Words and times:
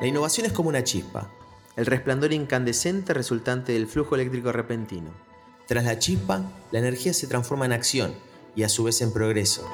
La 0.00 0.06
innovación 0.06 0.46
es 0.46 0.52
como 0.52 0.68
una 0.68 0.84
chispa, 0.84 1.28
el 1.74 1.84
resplandor 1.84 2.32
incandescente 2.32 3.12
resultante 3.14 3.72
del 3.72 3.88
flujo 3.88 4.14
eléctrico 4.14 4.52
repentino. 4.52 5.10
Tras 5.66 5.82
la 5.82 5.98
chispa, 5.98 6.52
la 6.70 6.78
energía 6.78 7.12
se 7.12 7.26
transforma 7.26 7.66
en 7.66 7.72
acción 7.72 8.14
y 8.54 8.62
a 8.62 8.68
su 8.68 8.84
vez 8.84 9.02
en 9.02 9.12
progreso. 9.12 9.68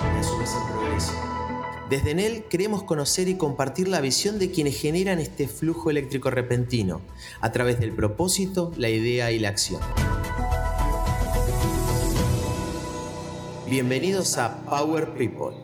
Desde 1.91 2.13
Enel 2.13 2.45
queremos 2.45 2.85
conocer 2.85 3.29
y 3.29 3.37
compartir 3.37 3.87
la 3.87 4.01
visión 4.01 4.39
de 4.39 4.51
quienes 4.51 4.81
generan 4.81 5.19
este 5.19 5.47
flujo 5.47 5.91
eléctrico 5.91 6.31
repentino 6.31 7.03
a 7.43 7.53
través 7.53 7.79
del 7.79 7.93
propósito, 7.93 8.73
la 8.79 8.89
idea 8.89 9.31
y 9.31 9.39
la 9.39 9.51
acción. 9.51 9.83
Bienvenidos 13.69 14.39
a 14.39 14.65
Power 14.65 15.13
People 15.13 15.64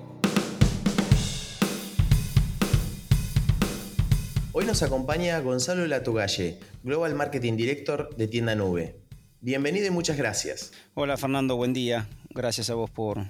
Hoy 4.60 4.66
nos 4.66 4.82
acompaña 4.82 5.40
Gonzalo 5.40 5.86
Latugalle, 5.86 6.58
Global 6.82 7.14
Marketing 7.14 7.56
Director 7.56 8.14
de 8.14 8.28
Tienda 8.28 8.54
Nube. 8.54 8.94
Bienvenido 9.40 9.86
y 9.86 9.90
muchas 9.90 10.18
gracias. 10.18 10.72
Hola 10.92 11.16
Fernando, 11.16 11.56
buen 11.56 11.72
día. 11.72 12.06
Gracias 12.28 12.68
a 12.68 12.74
vos 12.74 12.90
por 12.90 13.24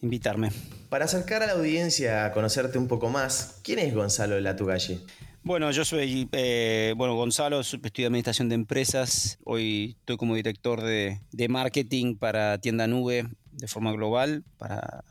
invitarme. 0.00 0.52
Para 0.88 1.06
acercar 1.06 1.42
a 1.42 1.48
la 1.48 1.54
audiencia 1.54 2.24
a 2.24 2.30
conocerte 2.30 2.78
un 2.78 2.86
poco 2.86 3.08
más, 3.08 3.58
¿quién 3.64 3.80
es 3.80 3.92
Gonzalo 3.92 4.38
Latugalle? 4.38 5.00
Bueno, 5.42 5.72
yo 5.72 5.84
soy 5.84 6.28
eh, 6.30 6.94
bueno, 6.96 7.16
Gonzalo, 7.16 7.58
estudio 7.58 8.06
Administración 8.06 8.48
de 8.48 8.54
Empresas. 8.54 9.40
Hoy 9.42 9.96
estoy 9.98 10.18
como 10.18 10.36
director 10.36 10.82
de, 10.82 11.20
de 11.32 11.48
marketing 11.48 12.14
para 12.14 12.58
Tienda 12.58 12.86
Nube 12.86 13.26
de 13.50 13.66
forma 13.66 13.90
global, 13.90 14.44
para 14.56 15.02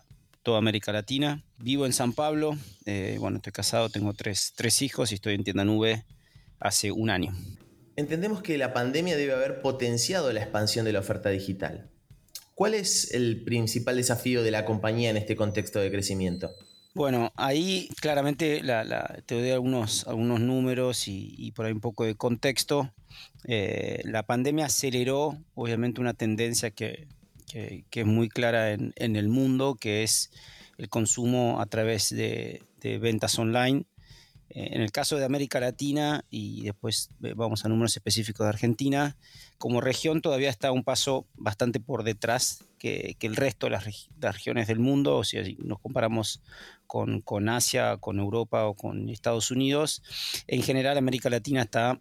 toda 0.50 0.58
América 0.58 0.92
Latina. 0.92 1.44
Vivo 1.60 1.86
en 1.86 1.94
San 1.94 2.12
Pablo, 2.14 2.58
eh, 2.88 3.18
bueno, 3.20 3.38
estoy 3.38 3.54
casado, 3.54 3.90
tengo 3.90 4.14
tres, 4.14 4.54
tres 4.56 4.82
hijos 4.82 5.12
y 5.12 5.16
estoy 5.16 5.36
en 5.36 5.44
tienda 5.44 5.64
nube 5.64 6.06
hace 6.60 6.92
un 6.92 7.12
año. 7.12 7.36
Entendemos 7.96 8.42
que 8.42 8.58
la 8.58 8.74
pandemia 8.74 9.16
debe 9.16 9.34
haber 9.34 9.62
potenciado 9.62 10.34
la 10.34 10.40
expansión 10.40 10.86
de 10.86 10.94
la 10.94 11.02
oferta 11.02 11.30
digital. 11.30 11.92
¿Cuál 12.56 12.74
es 12.74 13.14
el 13.14 13.44
principal 13.44 13.98
desafío 13.98 14.42
de 14.42 14.50
la 14.50 14.66
compañía 14.66 15.12
en 15.12 15.18
este 15.18 15.36
contexto 15.36 15.78
de 15.78 15.92
crecimiento? 15.92 16.50
Bueno, 16.96 17.32
ahí 17.36 17.88
claramente 18.02 18.64
te 19.28 19.36
doy 19.36 19.52
algunos, 19.52 20.08
algunos 20.08 20.40
números 20.40 21.08
y, 21.08 21.52
por 21.56 21.68
ahí 21.68 21.74
un 21.74 21.80
poco 21.80 22.06
de 22.06 22.16
contexto. 22.16 22.92
Eh, 23.44 24.02
la 24.04 24.24
pandemia 24.24 24.66
aceleró 24.66 25.38
obviamente 25.54 26.02
una 26.02 26.16
tendencia 26.16 26.72
que, 26.72 27.08
que, 27.50 27.86
es 27.92 28.06
muy 28.06 28.30
clara 28.30 28.72
en, 28.72 28.94
el 29.16 29.28
mundo, 29.28 29.76
que 29.76 30.04
es 30.04 30.32
el 30.78 30.88
consumo 30.90 31.60
a 31.60 31.66
través 31.66 32.10
de, 32.10 32.64
ventas 33.02 33.38
online. 33.38 33.86
Eh, 34.52 34.70
en 34.72 34.82
el 34.82 34.92
caso 34.92 35.18
de 35.18 35.26
América 35.26 35.60
Latina, 35.60 36.24
y 36.30 36.64
después 36.64 37.10
vamos 37.20 37.66
a 37.66 37.70
números 37.70 37.96
específicos 37.96 38.46
de 38.46 38.50
Argentina, 38.50 39.18
como 39.58 39.82
región 39.82 40.22
todavía 40.22 40.50
está 40.50 40.72
un 40.72 40.84
paso 40.84 41.28
bastante 41.36 41.80
por 41.80 42.04
detrás 42.04 42.64
que, 42.80 43.18
el 43.20 43.36
resto 43.36 43.68
de 43.68 43.72
las, 43.72 43.86
regiones 44.20 44.68
del 44.68 44.80
mundo, 44.80 45.18
o 45.18 45.24
si 45.24 45.58
nos 45.60 45.80
comparamos 45.80 46.42
con, 46.88 47.22
con 47.22 47.50
Asia, 47.50 47.98
con 47.98 48.20
Europa 48.20 48.66
o 48.66 48.76
con 48.76 49.10
Estados 49.10 49.52
Unidos, 49.52 50.02
en 50.48 50.64
general 50.64 50.98
América 50.98 51.30
Latina 51.30 51.64
está 51.64 52.00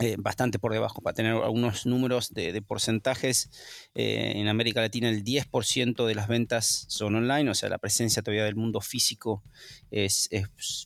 eh, 0.00 0.16
bastante 0.18 0.58
por 0.58 0.72
debajo. 0.72 1.00
Para 1.02 1.14
tener 1.14 1.32
algunos 1.34 1.86
números 1.86 2.32
de, 2.34 2.60
porcentajes, 2.62 3.50
eh, 3.94 4.32
en 4.36 4.48
América 4.48 4.80
Latina 4.80 5.08
el 5.08 5.22
10% 5.22 6.06
de 6.06 6.14
las 6.14 6.26
ventas 6.26 6.86
son 6.88 7.14
online, 7.14 7.50
o 7.50 7.54
sea, 7.54 7.68
la 7.68 7.78
presencia 7.78 8.22
todavía 8.22 8.44
del 8.44 8.56
mundo 8.56 8.80
físico 8.80 9.44
es, 9.90 10.28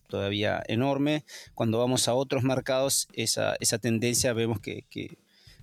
todavía 0.08 0.62
enorme. 0.66 1.24
Cuando 1.54 1.78
vamos 1.78 2.08
a 2.08 2.14
otros 2.14 2.42
mercados, 2.42 3.08
esa, 3.12 3.56
esa 3.60 3.78
tendencia 3.78 4.32
vemos 4.32 4.60
que 4.60 4.84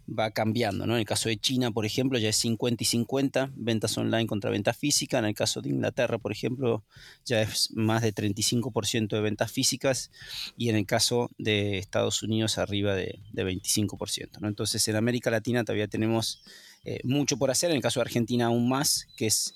va 0.07 0.31
cambiando. 0.31 0.85
¿no? 0.85 0.93
En 0.93 0.99
el 0.99 1.05
caso 1.05 1.29
de 1.29 1.38
China, 1.38 1.71
por 1.71 1.85
ejemplo, 1.85 2.17
ya 2.19 2.29
es 2.29 2.35
50 2.38 2.83
y 2.83 2.85
50 2.85 3.51
ventas 3.55 3.97
online 3.97 4.27
contra 4.27 4.51
ventas 4.51 4.77
físicas. 4.77 5.19
En 5.19 5.25
el 5.25 5.35
caso 5.35 5.61
de 5.61 5.69
Inglaterra, 5.69 6.17
por 6.17 6.31
ejemplo, 6.31 6.83
ya 7.25 7.41
es 7.41 7.71
más 7.73 8.01
de 8.01 8.13
35% 8.13 9.07
de 9.07 9.21
ventas 9.21 9.51
físicas. 9.51 10.11
Y 10.57 10.69
en 10.69 10.75
el 10.75 10.85
caso 10.85 11.31
de 11.38 11.77
Estados 11.77 12.23
Unidos, 12.23 12.57
arriba 12.57 12.95
de, 12.95 13.19
25%. 13.33 14.39
¿no? 14.39 14.47
Entonces, 14.47 14.88
en 14.88 14.95
América 14.95 15.29
Latina 15.29 15.63
todavía 15.63 15.88
tenemos 15.88 16.44
eh, 16.83 16.99
mucho 17.03 17.38
por 17.38 17.51
hacer. 17.51 17.71
En 17.71 17.77
el 17.77 17.81
caso 17.81 17.99
de 17.99 18.03
Argentina, 18.03 18.45
aún 18.45 18.69
más, 18.69 19.07
que 19.17 19.27
es 19.27 19.55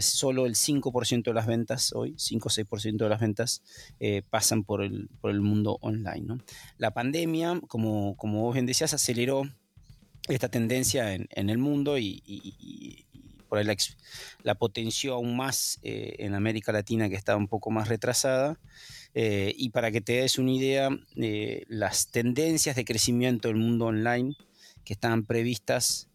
solo 0.00 0.46
el 0.46 0.54
5% 0.54 1.22
de 1.22 1.34
las 1.34 1.46
ventas 1.46 1.92
hoy, 1.92 2.14
5 2.18 2.48
o 2.48 2.50
6% 2.50 2.96
de 2.96 3.08
las 3.08 3.20
ventas 3.20 3.62
eh, 4.00 4.22
pasan 4.28 4.62
por 4.62 4.82
el, 4.82 5.08
por 5.20 5.30
el 5.30 5.40
mundo 5.40 5.78
online. 5.80 6.20
¿no? 6.20 6.38
La 6.76 6.92
pandemia, 6.92 7.60
como, 7.68 8.16
como 8.16 8.42
vos 8.42 8.54
bien 8.54 8.66
decías, 8.66 8.92
aceleró 8.92 9.44
esta 10.34 10.48
tendencia 10.48 11.14
en, 11.14 11.50
el 11.50 11.58
mundo 11.58 11.98
y, 11.98 13.04
por 13.48 13.58
ahí 13.58 13.66
la, 14.42 14.54
potenció 14.56 15.14
aún 15.14 15.36
más 15.36 15.78
eh, 15.82 16.16
en 16.18 16.34
América 16.34 16.72
Latina 16.72 17.08
que 17.08 17.16
estaba 17.16 17.38
un 17.38 17.48
poco 17.48 17.70
más 17.70 17.88
retrasada. 17.88 18.58
Eh, 19.14 19.54
y 19.56 19.70
para 19.70 19.90
que 19.90 20.00
te 20.00 20.20
des 20.20 20.38
una 20.38 20.52
idea, 20.52 20.90
eh, 21.16 21.64
las 21.68 22.10
tendencias 22.10 22.76
de 22.76 22.84
crecimiento 22.84 23.48
del 23.48 23.56
mundo 23.56 23.86
online 23.86 24.34
que 24.84 24.92
estaban 24.92 25.24
previstas 25.24 26.08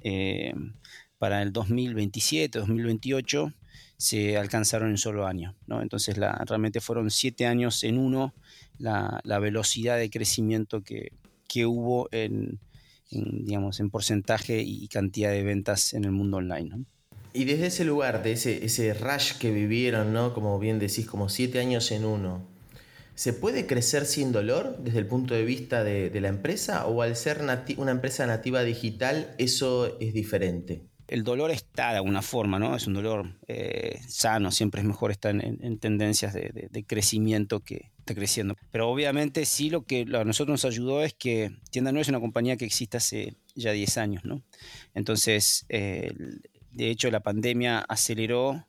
para 1.18 1.42
el 1.42 1.54
2027, 1.54 2.60
2028, 2.60 3.54
se 3.98 4.38
alcanzaron 4.38 4.90
en 4.90 4.98
solo 4.98 5.26
año. 5.26 5.56
¿no? 5.68 5.82
Entonces 5.82 6.18
la, 6.18 6.44
realmente 6.46 6.82
fueron 6.82 7.10
siete 7.10 7.46
años 7.46 7.84
en 7.84 7.98
uno 7.98 8.34
la, 8.78 9.22
velocidad 9.40 9.98
de 9.98 10.10
crecimiento 10.10 10.84
que, 10.84 11.14
que 11.48 11.66
hubo 11.66 12.10
en, 12.12 12.60
en, 13.18 13.46
digamos, 13.46 13.80
en 13.80 13.90
porcentaje 13.90 14.62
y 14.62 14.88
cantidad 14.88 15.32
de 15.32 15.44
ventas 15.44 15.94
en 15.94 16.06
el 16.06 16.12
mundo 16.12 16.38
online. 16.38 16.86
Y 17.34 17.46
desde 17.46 17.68
ese 17.68 17.84
lugar, 17.84 18.22
de 18.22 18.34
ese, 18.34 18.64
ese 18.64 18.94
rush 18.94 19.38
que 19.40 19.52
vivieron, 19.52 20.14
¿no? 20.14 20.34
como 20.34 20.60
bien 20.60 20.78
decís, 20.78 21.08
como 21.08 21.30
siete 21.30 21.60
años 21.60 21.92
en 21.92 22.06
uno, 22.06 22.48
¿se 23.16 23.34
puede 23.34 23.66
crecer 23.66 24.06
sin 24.06 24.32
dolor 24.32 24.78
desde 24.80 25.00
el 25.00 25.08
punto 25.08 25.34
de 25.34 25.44
vista 25.44 25.84
de, 25.84 26.12
de 26.12 26.22
la 26.22 26.28
empresa 26.28 26.86
o 26.86 27.02
al 27.02 27.16
ser 27.16 27.42
una 27.78 27.92
empresa 27.92 28.28
nativa 28.28 28.64
digital 28.64 29.34
eso 29.40 30.00
es 30.00 30.14
diferente? 30.14 30.93
El 31.08 31.24
dolor 31.24 31.52
está 31.52 31.92
de 31.92 31.98
alguna 31.98 32.22
forma, 32.22 32.60
¿no? 32.60 32.76
Es 32.76 32.88
un 32.88 32.94
dolor 32.94 33.36
eh, 33.48 34.00
sano, 34.08 34.52
siempre 34.52 34.82
es 34.82 34.88
mejor 34.88 35.12
estar 35.12 35.36
en, 35.36 35.78
tendencias 35.80 36.34
de, 36.34 36.86
crecimiento 36.88 37.60
que 37.60 37.92
está 38.00 38.16
creciendo. 38.16 38.56
Pero 38.72 38.90
obviamente 38.90 39.46
sí 39.46 39.70
lo 39.70 39.84
que 39.84 40.06
a 40.14 40.24
nosotros 40.24 40.64
nos 40.64 40.66
ayudó 40.66 41.04
es 41.04 41.14
que 41.14 41.52
Tienda 41.72 41.92
No 41.92 42.00
es 42.00 42.10
una 42.10 42.20
compañía 42.20 42.58
que 42.58 42.66
existe 42.66 42.98
hace 42.98 43.36
ya 43.56 43.72
10 43.72 43.98
años, 43.98 44.26
¿no? 44.26 44.42
Entonces, 44.94 45.66
eh, 45.70 46.12
de 46.72 46.90
hecho, 46.90 47.12
la 47.12 47.20
pandemia 47.20 47.80
aceleró 47.80 48.66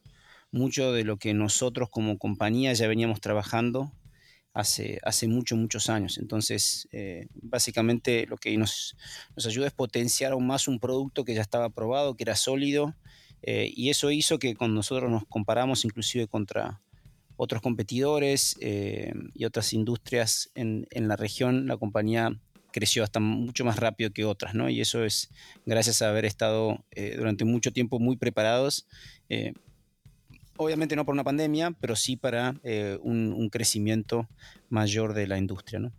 mucho 0.51 0.93
de 0.93 1.05
lo 1.05 1.17
que 1.17 1.35
nosotros 1.35 1.89
como 1.91 2.19
compañía 2.19 2.73
ya 2.73 2.87
veníamos 2.87 3.21
trabajando 3.21 3.93
hace, 4.55 5.01
hace 5.03 5.27
muchos, 5.27 5.59
muchos 5.59 5.91
años. 5.91 6.17
Entonces, 6.17 6.89
eh, 6.93 7.27
básicamente 7.35 8.25
lo 8.27 8.37
que 8.37 8.57
nos, 8.57 8.97
nos 9.37 9.47
ayuda 9.47 9.67
es 9.67 9.73
potenciar 9.73 10.33
aún 10.33 10.47
más 10.47 10.69
un 10.69 10.79
producto 10.79 11.25
que 11.25 11.35
ya 11.35 11.43
estaba 11.43 11.69
probado, 11.69 12.17
que 12.17 12.23
era 12.23 12.37
sólido, 12.37 12.95
eh, 13.43 13.71
y 13.75 13.91
eso 13.91 14.11
hizo 14.11 14.39
que 14.39 14.55
cuando 14.55 14.77
nosotros 14.77 15.11
nos 15.11 15.27
comparamos 15.27 15.85
inclusive 15.85 16.29
contra 16.29 16.81
otros 17.37 17.61
competidores 17.61 18.57
eh, 18.61 19.13
y 19.35 19.45
otras 19.45 19.73
industrias 19.73 20.51
en, 20.55 20.87
en, 20.93 21.09
la 21.09 21.17
región, 21.17 21.67
la 21.67 21.77
compañía 21.77 22.41
creció 22.71 23.03
hasta 23.03 23.21
mucho 23.21 23.65
más 23.65 23.77
rápido 23.77 24.13
que 24.13 24.25
otras, 24.25 24.55
¿no? 24.55 24.71
Y 24.71 24.81
eso 24.81 25.05
es 25.05 25.31
gracias 25.67 26.01
a 26.01 26.09
haber 26.09 26.25
estado 26.25 26.85
durante 27.17 27.45
mucho 27.45 27.73
tiempo 27.73 28.01
muy 28.01 28.17
preparados 28.17 28.87
obviamente 30.57 30.97
no 30.97 31.05
por 31.05 31.15
una 31.15 31.25
pandemia, 31.25 31.73
pero 31.81 31.97
sí 31.97 32.17
para 32.17 32.55
eh, 32.63 32.99
un, 33.03 33.49
crecimiento 33.51 34.29
mayor 34.69 35.15
de 35.15 35.27
la 35.27 35.39
industria. 35.39 35.79
¿no? 35.81 35.93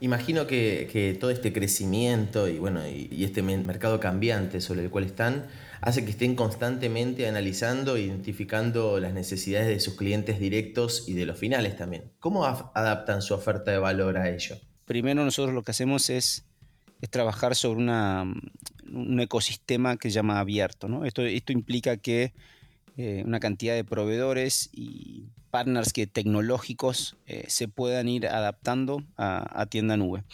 Imagino 0.00 0.46
que, 0.46 1.16
todo 1.20 1.30
este 1.30 1.52
crecimiento 1.52 2.48
y, 2.48 2.58
bueno, 2.58 2.86
y, 2.86 3.24
este 3.24 3.42
mercado 3.42 4.00
cambiante 4.00 4.60
sobre 4.60 4.82
el 4.84 4.90
cual 4.90 5.04
están 5.04 5.46
hace 5.80 6.04
que 6.04 6.10
estén 6.10 6.34
constantemente 6.34 7.28
analizando 7.28 7.96
e 7.96 8.02
identificando 8.02 8.98
las 8.98 9.12
necesidades 9.12 9.68
de 9.68 9.78
sus 9.80 9.94
clientes 9.94 10.40
directos 10.40 11.08
y 11.08 11.12
de 11.12 11.26
los 11.26 11.38
finales 11.38 11.76
también. 11.76 12.12
¿Cómo 12.18 12.44
adaptan 12.44 13.22
su 13.22 13.34
oferta 13.34 13.70
de 13.70 13.78
valor 13.78 14.16
a 14.16 14.30
ello? 14.30 14.56
Primero 14.84 15.24
nosotros 15.24 15.54
lo 15.54 15.62
que 15.62 15.72
hacemos 15.72 16.10
es, 16.10 16.44
es 17.00 17.10
trabajar 17.10 17.54
sobre 17.54 17.80
una, 17.80 18.24
un 18.90 19.20
ecosistema 19.20 19.96
que 19.96 20.08
se 20.08 20.14
llama 20.14 20.40
abierto. 20.40 20.88
¿no? 20.88 21.04
Esto, 21.04 21.22
esto 21.22 21.52
implica 21.52 21.96
que 21.96 22.32
eh, 22.96 23.22
una 23.26 23.40
cantidad 23.40 23.74
de 23.74 23.84
proveedores 23.84 24.70
y 24.72 25.26
partners 25.50 25.92
que 25.92 26.06
tecnológicos 26.06 27.16
eh, 27.26 27.44
se 27.48 27.68
puedan 27.68 28.08
ir 28.08 28.26
adaptando 28.26 29.02
a, 29.16 29.66
tienda 29.66 29.96
nube. 29.96 30.24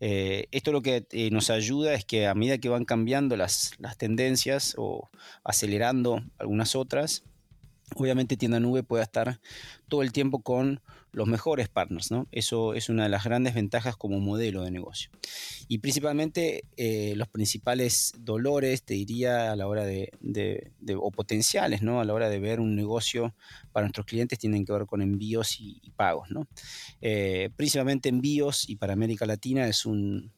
Eh, 0.00 0.46
esto 0.52 0.70
lo 0.72 0.82
que 0.82 1.04
nos 1.32 1.50
ayuda 1.50 1.94
es 1.94 2.04
que 2.04 2.26
a 2.26 2.34
medida 2.34 2.58
que 2.58 2.68
van 2.68 2.84
cambiando 2.84 3.36
las, 3.36 3.72
las 3.78 3.96
tendencias 3.96 4.74
o 4.78 5.10
acelerando 5.44 6.22
algunas 6.38 6.76
otras, 6.76 7.24
obviamente 7.96 8.36
tienda 8.36 8.60
nube 8.60 8.82
pueda 8.82 9.02
estar 9.02 9.40
todo 9.88 10.02
el 10.02 10.12
tiempo 10.12 10.42
con 10.42 10.80
los 11.12 11.28
mejores 11.28 11.68
partners, 11.68 12.10
¿no? 12.10 12.26
Eso 12.32 12.74
es 12.74 12.88
una 12.88 13.04
de 13.04 13.08
las 13.10 13.24
grandes 13.24 13.54
ventajas 13.54 13.96
como 13.96 14.18
modelo 14.18 14.62
de 14.62 14.70
negocio. 14.70 15.10
Y 15.68 15.78
principalmente 15.78 16.64
eh, 16.76 17.14
los 17.16 17.28
principales 17.28 18.12
dolores, 18.18 18.82
te 18.82 18.94
diría, 18.94 19.52
a 19.52 19.56
la 19.56 19.68
hora 19.68 19.84
de, 19.84 20.10
o 20.96 21.10
potenciales, 21.10 21.82
¿no? 21.82 22.00
A 22.00 22.04
la 22.04 22.14
hora 22.14 22.30
de 22.30 22.40
ver 22.40 22.60
un 22.60 22.74
negocio 22.74 23.34
para 23.72 23.84
nuestros 23.84 24.06
clientes 24.06 24.38
tienen 24.38 24.64
que 24.64 24.72
ver 24.72 24.86
con 24.86 25.02
envíos 25.02 25.60
y, 25.60 25.80
pagos, 25.96 26.30
¿no? 26.30 26.48
Eh, 27.00 27.50
principalmente 27.56 28.08
envíos 28.08 28.68
y 28.68 28.76
para 28.76 28.94
América 28.94 29.26
Latina 29.26 29.66
es 29.66 29.84
un, 29.84 30.32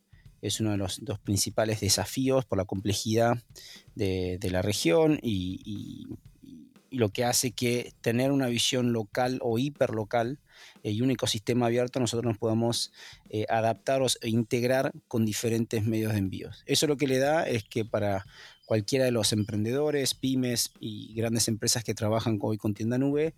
es 0.44 0.60
uno 0.60 0.72
de 0.72 0.76
los 0.76 1.02
dos 1.02 1.18
principales 1.18 1.80
desafíos 1.80 2.44
por 2.44 2.58
la 2.58 2.66
complejidad 2.66 3.38
de, 3.94 4.38
la 4.42 4.60
región 4.60 5.18
y, 5.22 6.06
lo 6.94 7.10
que 7.10 7.24
hace 7.24 7.52
que 7.52 7.92
tener 8.00 8.32
una 8.32 8.46
visión 8.46 8.92
local 8.92 9.38
o 9.42 9.58
hiperlocal 9.58 10.38
eh, 10.82 10.92
y 10.92 11.02
un 11.02 11.10
ecosistema 11.10 11.66
abierto 11.66 12.00
nosotros 12.00 12.26
nos 12.26 12.38
podamos 12.38 12.92
eh, 13.30 13.46
adaptar 13.48 14.02
e 14.22 14.28
integrar 14.28 14.92
con 15.08 15.24
diferentes 15.24 15.84
medios 15.84 16.12
de 16.12 16.18
envíos. 16.18 16.62
Eso 16.66 16.86
lo 16.86 16.96
que 16.96 17.06
le 17.06 17.18
da 17.18 17.44
es 17.44 17.64
que 17.64 17.84
para 17.84 18.24
cualquiera 18.66 19.04
de 19.04 19.10
los 19.10 19.32
emprendedores, 19.32 20.14
pymes 20.14 20.72
y 20.80 21.14
grandes 21.14 21.48
empresas 21.48 21.84
que 21.84 21.94
trabajan 21.94 22.38
hoy 22.40 22.56
con 22.56 22.74
tienda 22.74 22.98
nube 22.98 23.34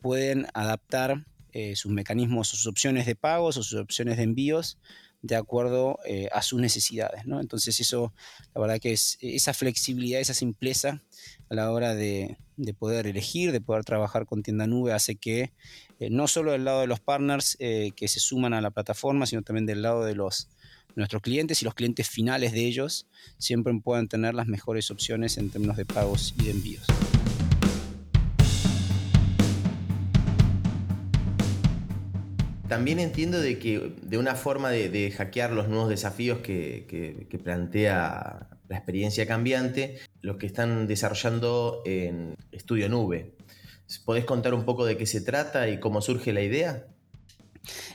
pueden 0.00 0.46
adaptar 0.54 1.24
eh, 1.52 1.76
sus 1.76 1.90
mecanismos, 1.90 2.48
sus 2.48 2.66
opciones 2.66 3.06
de 3.06 3.16
pagos 3.16 3.56
o 3.56 3.62
sus 3.62 3.80
opciones 3.80 4.16
de 4.16 4.24
envíos 4.24 4.78
de 5.28 5.36
acuerdo 5.36 5.98
eh, 6.04 6.28
a 6.32 6.42
sus 6.42 6.60
necesidades. 6.60 7.26
¿no? 7.26 7.40
Entonces 7.40 7.78
eso, 7.80 8.12
la 8.54 8.60
verdad 8.60 8.80
que 8.80 8.92
es 8.92 9.18
esa 9.20 9.52
flexibilidad, 9.54 10.20
esa 10.20 10.34
simpleza 10.34 11.02
a 11.50 11.54
la 11.54 11.70
hora 11.70 11.94
de, 11.94 12.36
poder 12.78 13.06
elegir, 13.06 13.52
de 13.52 13.60
poder 13.60 13.84
trabajar 13.84 14.26
con 14.26 14.42
tienda 14.42 14.66
nube, 14.66 14.92
hace 14.92 15.16
que 15.16 15.52
eh, 16.00 16.10
no 16.10 16.26
solo 16.26 16.52
del 16.52 16.64
lado 16.64 16.80
de 16.80 16.86
los 16.86 17.00
partners 17.00 17.56
eh, 17.60 17.92
que 17.94 18.08
se 18.08 18.20
suman 18.20 18.54
a 18.54 18.60
la 18.60 18.70
plataforma, 18.70 19.26
sino 19.26 19.42
también 19.42 19.66
del 19.66 19.82
lado 19.82 20.04
de 20.04 20.14
los 20.14 20.48
nuestros 20.96 21.22
clientes 21.22 21.62
y 21.62 21.64
los 21.64 21.74
clientes 21.74 22.08
finales 22.08 22.52
de 22.52 22.64
ellos 22.64 23.06
siempre 23.36 23.72
puedan 23.84 24.08
tener 24.08 24.34
las 24.34 24.48
mejores 24.48 24.90
opciones 24.90 25.36
en 25.36 25.50
términos 25.50 25.76
de 25.76 25.84
pagos 25.84 26.34
y 26.38 26.44
de 26.44 26.50
envíos. 26.50 26.86
También 32.68 32.98
entiendo 32.98 33.40
de 33.40 33.58
que 33.58 33.94
de 34.02 34.18
una 34.18 34.34
forma 34.34 34.70
de, 34.70 35.10
hackear 35.10 35.52
los 35.52 35.68
nuevos 35.68 35.88
desafíos 35.88 36.40
que, 36.40 37.38
plantea 37.42 38.48
la 38.68 38.76
experiencia 38.76 39.26
cambiante, 39.26 39.98
los 40.20 40.36
que 40.36 40.46
están 40.46 40.86
desarrollando 40.86 41.82
en 41.86 42.36
Estudio 42.52 42.90
Nube. 42.90 43.34
¿Podés 44.04 44.26
contar 44.26 44.52
un 44.52 44.64
poco 44.64 44.84
de 44.84 44.98
qué 44.98 45.06
se 45.06 45.22
trata 45.22 45.68
y 45.70 45.80
cómo 45.80 46.02
surge 46.02 46.34
la 46.34 46.42
idea? 46.42 46.84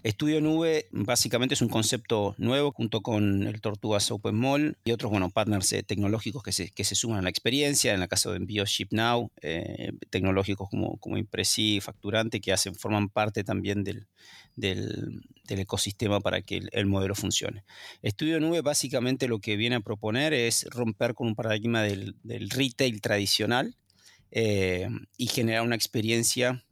Estudio 0.04 0.42
Nube 0.42 0.88
básicamente 0.92 1.56
es 1.56 1.62
un 1.62 1.70
concepto 1.70 2.36
nuevo 2.38 2.72
junto 2.72 3.02
con 3.02 3.44
el 3.44 3.62
Tortugas 3.62 4.12
Open 4.12 4.36
Mall 4.36 4.78
y 4.84 4.92
otros 4.92 5.12
bueno, 5.12 5.30
partners 5.30 5.72
eh, 5.74 5.84
tecnológicos 5.84 6.44
que 6.44 6.52
se, 6.52 6.72
que 6.72 6.84
se, 6.84 6.96
suman 6.96 7.20
a 7.20 7.22
la 7.22 7.30
experiencia. 7.30 7.94
En 7.94 8.02
el 8.02 8.08
caso 8.08 8.32
de 8.32 8.38
Envío 8.38 8.66
Ship 8.66 8.88
Now, 8.92 9.32
eh, 9.42 9.92
tecnológicos 10.10 10.70
como, 10.70 10.98
como 10.98 11.18
Impresi, 11.18 11.80
Facturante, 11.82 12.42
que 12.42 12.54
hacen, 12.54 12.76
forman 12.76 13.10
parte 13.10 13.44
también 13.44 13.84
del, 13.84 14.08
del, 14.56 15.24
ecosistema 15.48 16.20
para 16.20 16.42
que 16.42 16.62
el, 16.72 16.86
modelo 16.86 17.16
funcione. 17.16 17.64
Estudio 18.02 18.40
Nube 18.40 18.62
básicamente 18.62 19.28
lo 19.28 19.40
que 19.40 19.56
viene 19.56 19.76
a 19.76 19.80
proponer 19.82 20.34
es 20.34 20.66
romper 20.70 21.14
con 21.14 21.28
un 21.28 21.36
paradigma 21.36 21.84
del, 21.84 22.16
retail 22.24 23.02
tradicional 23.02 23.76
eh, 24.32 24.88
y 25.18 25.28
generar 25.28 25.64
una 25.64 25.76
experiencia 25.76 26.64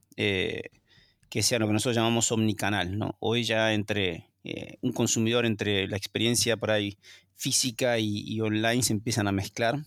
que 1.31 1.43
sea 1.43 1.59
lo 1.59 1.65
que 1.65 1.73
nosotros 1.73 1.95
llamamos 1.95 2.29
omnicanal. 2.33 2.99
¿no? 2.99 3.15
Hoy 3.19 3.45
ya 3.45 3.73
entre 3.73 4.29
eh, 4.43 4.77
un 4.81 4.91
consumidor, 4.91 5.45
entre 5.45 5.87
la 5.87 5.95
experiencia 5.95 6.57
por 6.57 6.71
ahí 6.71 6.97
física 7.37 7.97
y, 7.99 8.39
online 8.41 8.83
se 8.83 8.91
empiezan 8.91 9.29
a 9.29 9.31
mezclar. 9.31 9.85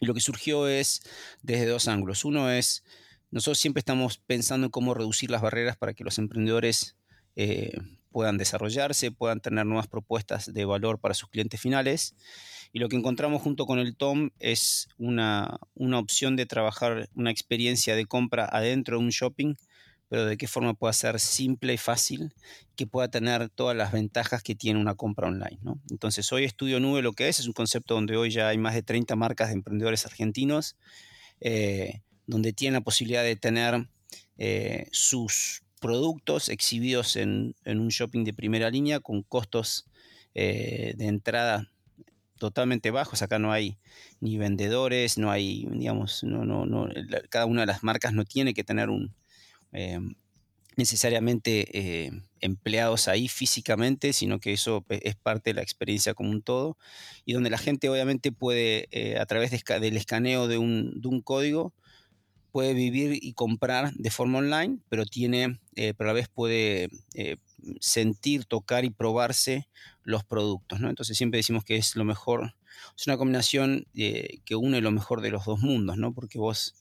Y 0.00 0.06
lo 0.06 0.14
que 0.14 0.20
surgió 0.20 0.68
es 0.68 1.02
desde 1.42 1.66
dos 1.66 1.88
ángulos. 1.88 2.24
Uno 2.24 2.48
es, 2.50 2.84
nosotros 3.32 3.58
siempre 3.58 3.80
estamos 3.80 4.18
pensando 4.18 4.66
en 4.66 4.70
cómo 4.70 4.94
reducir 4.94 5.28
las 5.32 5.42
barreras 5.42 5.76
para 5.76 5.92
que 5.92 6.04
los 6.04 6.18
emprendedores 6.18 6.96
eh, 7.34 7.76
puedan 8.12 8.38
desarrollarse, 8.38 9.10
puedan 9.10 9.40
tener 9.40 9.66
nuevas 9.66 9.88
propuestas 9.88 10.54
de 10.54 10.64
valor 10.64 11.00
para 11.00 11.14
sus 11.14 11.28
clientes 11.30 11.60
finales. 11.60 12.14
Y 12.72 12.78
lo 12.78 12.88
que 12.88 12.94
encontramos 12.94 13.42
junto 13.42 13.66
con 13.66 13.80
el 13.80 13.96
TOM 13.96 14.30
es 14.38 14.88
una, 14.98 15.58
una 15.74 15.98
opción 15.98 16.36
de 16.36 16.46
trabajar 16.46 17.08
una 17.16 17.32
experiencia 17.32 17.96
de 17.96 18.06
compra 18.06 18.48
adentro 18.48 18.98
de 18.98 19.04
un 19.04 19.10
shopping 19.10 19.56
pero 20.10 20.26
de 20.26 20.36
qué 20.36 20.48
forma 20.48 20.74
pueda 20.74 20.92
ser 20.92 21.20
simple 21.20 21.72
y 21.72 21.78
fácil, 21.78 22.34
que 22.74 22.84
pueda 22.84 23.08
tener 23.08 23.48
todas 23.48 23.76
las 23.76 23.92
ventajas 23.92 24.42
que 24.42 24.56
tiene 24.56 24.80
una 24.80 24.96
compra 24.96 25.28
online. 25.28 25.60
¿no? 25.62 25.80
Entonces, 25.88 26.30
hoy 26.32 26.42
Estudio 26.44 26.80
Nube 26.80 27.00
lo 27.00 27.12
que 27.12 27.28
es, 27.28 27.38
es 27.38 27.46
un 27.46 27.52
concepto 27.52 27.94
donde 27.94 28.16
hoy 28.16 28.30
ya 28.30 28.48
hay 28.48 28.58
más 28.58 28.74
de 28.74 28.82
30 28.82 29.14
marcas 29.14 29.48
de 29.48 29.54
emprendedores 29.54 30.04
argentinos, 30.06 30.76
eh, 31.40 32.00
donde 32.26 32.52
tienen 32.52 32.74
la 32.74 32.80
posibilidad 32.80 33.22
de 33.22 33.36
tener 33.36 33.86
eh, 34.36 34.88
sus 34.90 35.62
productos 35.80 36.48
exhibidos 36.48 37.14
en, 37.14 37.54
un 37.64 37.88
shopping 37.88 38.24
de 38.24 38.34
primera 38.34 38.68
línea 38.68 38.98
con 38.98 39.22
costos 39.22 39.86
eh, 40.34 40.94
de 40.96 41.06
entrada 41.06 41.70
totalmente 42.36 42.90
bajos. 42.90 43.22
Acá 43.22 43.38
no 43.38 43.52
hay 43.52 43.78
ni 44.18 44.38
vendedores, 44.38 45.18
no 45.18 45.30
hay, 45.30 45.68
digamos, 45.70 46.24
no, 46.24 46.44
no, 46.44 46.66
no, 46.66 46.88
cada 47.28 47.46
una 47.46 47.60
de 47.60 47.68
las 47.68 47.84
marcas 47.84 48.12
no 48.12 48.24
tiene 48.24 48.54
que 48.54 48.64
tener 48.64 48.90
un, 48.90 49.14
Em, 49.72 50.14
necesariamente 50.76 51.78
eh, 51.78 52.10
empleados 52.40 53.06
ahí 53.08 53.28
físicamente, 53.28 54.12
sino 54.12 54.40
que 54.40 54.52
eso 54.52 54.84
es 54.88 55.14
parte 55.16 55.50
de 55.50 55.54
la 55.54 55.62
experiencia 55.62 56.14
como 56.14 56.30
un 56.30 56.42
todo, 56.42 56.78
y 57.24 57.34
donde 57.34 57.50
la 57.50 57.58
gente 57.58 57.88
obviamente 57.90 58.32
puede, 58.32 58.88
eh, 58.90 59.18
a 59.18 59.26
través 59.26 59.50
del 59.50 59.96
escaneo 59.96 60.48
de 60.48 60.58
un, 60.58 61.22
código, 61.22 61.74
puede 62.50 62.74
vivir 62.74 63.18
y 63.22 63.34
comprar 63.34 63.92
de 63.92 64.10
forma 64.10 64.38
online, 64.38 64.78
pero 64.88 65.04
tiene, 65.04 65.60
eh, 65.76 65.94
pero 65.96 66.10
a 66.10 66.12
la 66.12 66.14
vez 66.14 66.28
puede 66.28 66.88
sentir, 67.80 68.46
tocar 68.46 68.84
y 68.84 68.90
probarse 68.90 69.68
los 70.02 70.24
productos. 70.24 70.80
¿no? 70.80 70.88
Entonces 70.88 71.16
siempre 71.16 71.38
decimos 71.38 71.62
que 71.62 71.76
es 71.76 71.94
lo 71.94 72.04
mejor, 72.04 72.54
es 72.96 73.06
una 73.06 73.18
combinación 73.18 73.86
que 73.92 74.56
une 74.56 74.80
lo 74.80 74.90
mejor 74.90 75.20
de 75.20 75.30
los 75.30 75.44
dos 75.44 75.60
mundos, 75.60 75.98
¿no? 75.98 76.12
porque 76.14 76.38
vos 76.38 76.74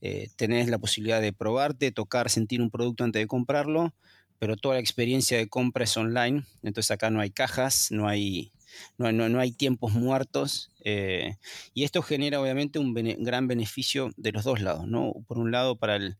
eh, 0.00 0.28
tenés 0.36 0.68
la 0.68 0.78
posibilidad 0.78 1.20
de 1.20 1.32
probarte, 1.32 1.92
tocar, 1.92 2.30
sentir 2.30 2.60
un 2.62 2.70
producto 2.70 3.04
antes 3.04 3.20
de 3.20 3.26
comprarlo, 3.26 3.94
pero 4.38 4.56
toda 4.56 4.74
la 4.74 4.80
experiencia 4.80 5.36
de 5.36 5.48
compra 5.48 5.84
es 5.84 5.96
online, 5.96 6.44
entonces 6.62 6.90
acá 6.90 7.10
no 7.10 7.20
hay 7.20 7.30
cajas, 7.30 7.88
no 7.90 8.06
hay, 8.06 8.52
no, 8.96 9.40
hay 9.40 9.52
tiempos 9.52 9.94
muertos, 9.94 10.70
eh, 10.84 11.36
y 11.74 11.84
esto 11.84 12.02
genera 12.02 12.40
obviamente 12.40 12.78
un 12.78 12.94
gran 12.94 13.48
beneficio 13.48 14.10
de 14.16 14.32
los 14.32 14.44
dos 14.44 14.60
lados, 14.60 14.86
¿no? 14.86 15.12
Por 15.26 15.38
un 15.38 15.50
lado 15.50 15.76
para 15.76 15.96
el, 15.96 16.16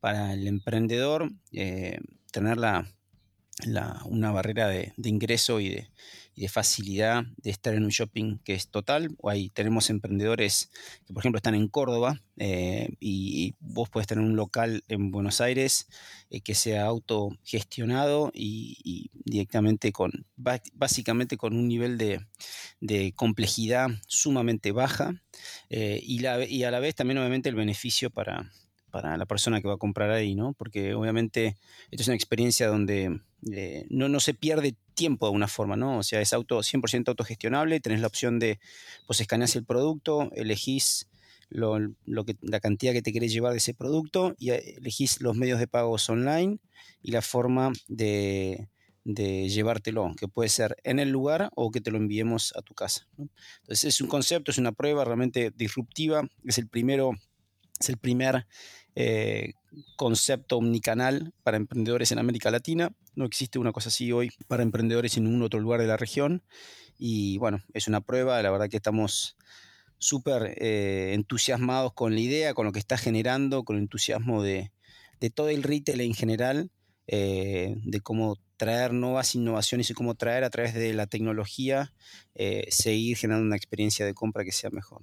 para 0.00 0.34
el 0.34 0.46
emprendedor, 0.46 1.30
eh, 1.52 1.98
tener 2.30 2.58
la, 2.58 2.86
una 3.66 4.30
barrera 4.32 4.68
de, 4.68 4.92
ingreso 5.04 5.60
y 5.60 5.68
de, 5.70 6.48
facilidad 6.48 7.24
de 7.36 7.50
estar 7.50 7.74
en 7.74 7.84
un 7.84 7.90
shopping 7.90 8.38
que 8.38 8.54
es 8.54 8.68
total. 8.68 9.16
Ahí 9.24 9.48
tenemos 9.50 9.90
emprendedores 9.90 10.70
que, 11.06 11.12
por 11.12 11.22
ejemplo, 11.22 11.36
están 11.36 11.54
en 11.54 11.68
Córdoba 11.68 12.20
eh, 12.36 12.90
y, 13.00 13.54
vos 13.60 13.88
puedes 13.88 14.06
tener 14.06 14.24
un 14.24 14.36
local 14.36 14.82
en 14.88 15.10
Buenos 15.10 15.40
Aires 15.40 15.88
eh, 16.30 16.40
que 16.40 16.54
sea 16.54 16.84
autogestionado 16.86 18.30
y, 18.34 19.10
directamente 19.24 19.92
con, 19.92 20.26
básicamente 20.36 21.36
con 21.36 21.54
un 21.54 21.68
nivel 21.68 21.98
de, 21.98 23.12
complejidad 23.14 23.88
sumamente 24.06 24.72
baja 24.72 25.14
eh, 25.70 26.00
y, 26.02 26.18
la, 26.20 26.44
y 26.44 26.64
a 26.64 26.70
la 26.70 26.80
vez 26.80 26.94
también 26.94 27.18
obviamente 27.18 27.48
el 27.48 27.54
beneficio 27.54 28.10
para, 28.10 28.50
para 28.92 29.16
la 29.16 29.26
persona 29.26 29.60
que 29.60 29.66
va 29.66 29.74
a 29.74 29.78
comprar 29.78 30.10
ahí, 30.10 30.36
¿no? 30.36 30.52
Porque 30.52 30.94
obviamente 30.94 31.56
esto 31.90 32.02
es 32.02 32.08
una 32.08 32.14
experiencia 32.14 32.68
donde 32.68 33.20
eh, 33.50 33.86
no, 33.90 34.08
no 34.08 34.20
se 34.20 34.34
pierde 34.34 34.76
tiempo 34.94 35.26
de 35.26 35.30
alguna 35.30 35.48
forma, 35.48 35.74
¿no? 35.74 35.98
O 35.98 36.02
sea, 36.04 36.20
es 36.20 36.32
auto, 36.32 36.62
100% 36.62 37.08
autogestionable, 37.08 37.80
tenés 37.80 38.00
la 38.00 38.06
opción 38.06 38.38
de, 38.38 38.60
pues 39.06 39.20
escaneás 39.20 39.56
el 39.56 39.64
producto, 39.64 40.30
elegís 40.34 41.08
lo, 41.48 42.24
que, 42.24 42.36
la 42.42 42.60
cantidad 42.60 42.92
que 42.92 43.02
te 43.02 43.12
querés 43.12 43.32
llevar 43.32 43.52
de 43.52 43.58
ese 43.58 43.74
producto 43.74 44.34
y 44.38 44.50
eh, 44.50 44.76
elegís 44.76 45.20
los 45.20 45.36
medios 45.36 45.58
de 45.58 45.66
pagos 45.66 46.08
online 46.08 46.58
y 47.02 47.12
la 47.12 47.22
forma 47.22 47.72
de, 47.88 48.68
llevártelo, 49.04 50.14
que 50.16 50.28
puede 50.28 50.48
ser 50.48 50.76
en 50.84 50.98
el 50.98 51.10
lugar 51.10 51.50
o 51.56 51.70
que 51.70 51.80
te 51.80 51.90
lo 51.90 51.98
enviemos 51.98 52.52
a 52.56 52.62
tu 52.62 52.74
casa. 52.74 53.08
Entonces 53.18 53.84
es 53.84 54.00
un 54.00 54.08
concepto, 54.08 54.50
es 54.50 54.58
una 54.58 54.72
prueba 54.72 55.04
realmente 55.04 55.50
disruptiva, 55.54 56.28
es 56.44 56.58
el 56.58 56.68
primero, 56.68 57.12
es 57.82 57.88
el 57.88 57.98
primer 57.98 58.46
eh, 58.94 59.54
concepto 59.96 60.58
omnicanal 60.58 61.32
para 61.42 61.56
emprendedores 61.56 62.12
en 62.12 62.18
América 62.18 62.50
Latina. 62.50 62.92
No 63.14 63.24
existe 63.24 63.58
una 63.58 63.72
cosa 63.72 63.88
así 63.88 64.12
hoy 64.12 64.30
para 64.48 64.62
emprendedores 64.62 65.16
en 65.16 65.24
ningún 65.24 65.42
otro 65.42 65.60
lugar 65.60 65.80
de 65.80 65.86
la 65.86 65.96
región. 65.96 66.42
Y 66.98 67.38
bueno, 67.38 67.62
es 67.74 67.88
una 67.88 68.00
prueba, 68.00 68.40
la 68.42 68.50
verdad 68.50 68.68
que 68.68 68.76
estamos 68.76 69.36
súper 69.98 70.54
eh, 70.58 71.12
entusiasmados 71.14 71.92
con 71.94 72.14
la 72.14 72.20
idea, 72.20 72.54
con 72.54 72.66
lo 72.66 72.72
que 72.72 72.78
está 72.78 72.96
generando, 72.98 73.64
con 73.64 73.76
el 73.76 73.82
entusiasmo 73.82 74.42
de, 74.42 74.70
todo 75.34 75.48
el 75.48 75.62
retail 75.62 76.00
en 76.00 76.14
general, 76.14 76.70
eh, 77.06 77.76
de 77.84 78.00
cómo 78.00 78.36
traer 78.56 78.92
nuevas 78.92 79.34
innovaciones 79.34 79.90
y 79.90 79.94
cómo 79.94 80.14
traer 80.14 80.44
a 80.44 80.50
través 80.50 80.74
de 80.74 80.92
la 80.92 81.06
tecnología, 81.06 81.92
seguir 82.68 83.16
generando 83.16 83.46
una 83.46 83.56
experiencia 83.56 84.06
de 84.06 84.14
compra 84.14 84.44
que 84.44 84.52
sea 84.52 84.70
mejor. 84.70 85.02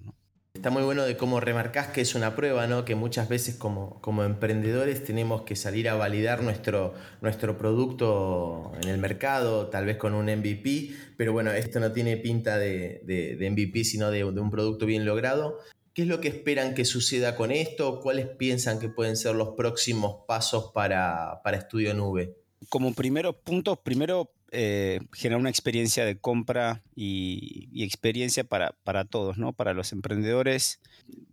Está 0.60 0.72
muy 0.72 0.84
bueno 0.84 1.06
de 1.06 1.16
cómo 1.16 1.40
remarcás 1.40 1.88
que 1.88 2.02
es 2.02 2.16
una 2.16 2.36
prueba, 2.36 2.68
¿no? 2.68 2.84
Que 2.84 2.94
muchas 2.94 3.30
veces 3.30 3.56
como, 3.56 4.02
como 4.02 4.26
emprendedores 4.26 5.06
tenemos 5.06 5.44
que 5.44 5.56
salir 5.56 5.88
a 5.88 5.96
validar 5.96 6.44
nuestro, 6.44 6.96
nuestro 7.22 7.58
producto 7.58 8.74
en 8.84 8.90
el 8.90 8.98
mercado, 8.98 9.68
tal 9.68 9.86
vez 9.86 9.96
con 9.96 10.14
un 10.14 10.26
MVP, 10.26 10.90
pero 11.16 11.32
bueno, 11.32 11.54
esto 11.54 11.80
no 11.80 11.94
tiene 11.94 12.18
pinta 12.18 12.58
de, 12.58 13.00
de, 13.06 13.50
MVP, 13.50 13.86
sino 13.86 14.12
de, 14.12 14.26
un 14.26 14.52
producto 14.52 14.86
bien 14.86 15.06
logrado. 15.06 15.60
¿Qué 15.94 16.02
es 16.02 16.10
lo 16.10 16.20
que 16.20 16.28
esperan 16.28 16.76
que 16.76 16.84
suceda 16.84 17.38
con 17.38 17.52
esto? 17.52 18.02
¿Cuáles 18.02 18.28
piensan 18.28 18.82
que 18.82 18.90
pueden 18.90 19.16
ser 19.16 19.36
los 19.36 19.56
próximos 19.56 20.26
pasos 20.28 20.74
para, 20.74 21.40
para 21.42 21.56
Estudio 21.56 21.94
Nube? 21.94 22.36
Como 22.68 22.94
primeros 22.94 23.36
puntos, 23.46 23.78
primero 23.82 24.30
eh, 24.52 25.00
generar 25.14 25.40
una 25.40 25.50
experiencia 25.50 26.06
de 26.06 26.18
compra 26.18 26.82
y, 26.96 27.84
experiencia 27.84 28.44
para, 28.44 28.76
para, 28.84 29.06
todos, 29.06 29.38
¿no? 29.38 29.54
Para 29.54 29.74
los 29.74 29.92
emprendedores, 29.92 30.80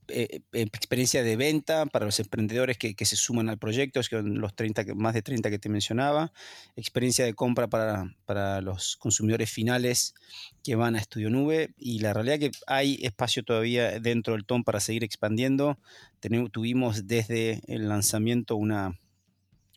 eh, 0.09 0.41
eh, 0.53 0.63
experiencia 0.73 1.23
de 1.23 1.37
venta 1.37 1.87
para 1.87 2.05
los 2.05 2.21
emprendedores 2.21 2.77
que, 2.79 2.95
se 3.05 3.17
suman 3.17 3.49
al 3.49 3.59
proyecto, 3.59 4.01
que 4.01 4.17
son 4.17 4.39
los 4.41 4.55
30, 4.55 4.95
más 4.95 5.15
de 5.15 5.23
30 5.23 5.51
que 5.51 5.59
te 5.59 5.69
mencionaba, 5.69 6.33
experiencia 6.77 7.25
de 7.25 7.35
compra 7.35 7.69
para, 7.69 8.15
para 8.27 8.61
los 8.61 8.97
consumidores 8.97 9.51
finales 9.51 10.15
que 10.63 10.75
van 10.75 10.95
a 10.95 10.99
Estudio 10.99 11.31
Nube 11.31 11.71
y 11.79 12.01
la 12.01 12.13
realidad 12.13 12.39
que 12.39 12.51
hay 12.67 12.99
espacio 13.03 13.45
todavía 13.45 13.99
dentro 13.99 14.35
del 14.35 14.45
TOM 14.45 14.63
para 14.63 14.81
seguir 14.81 15.05
expandiendo. 15.05 15.79
tuvimos 16.53 17.07
desde 17.07 17.63
el 17.67 17.89
lanzamiento 17.89 18.57
una 18.57 18.99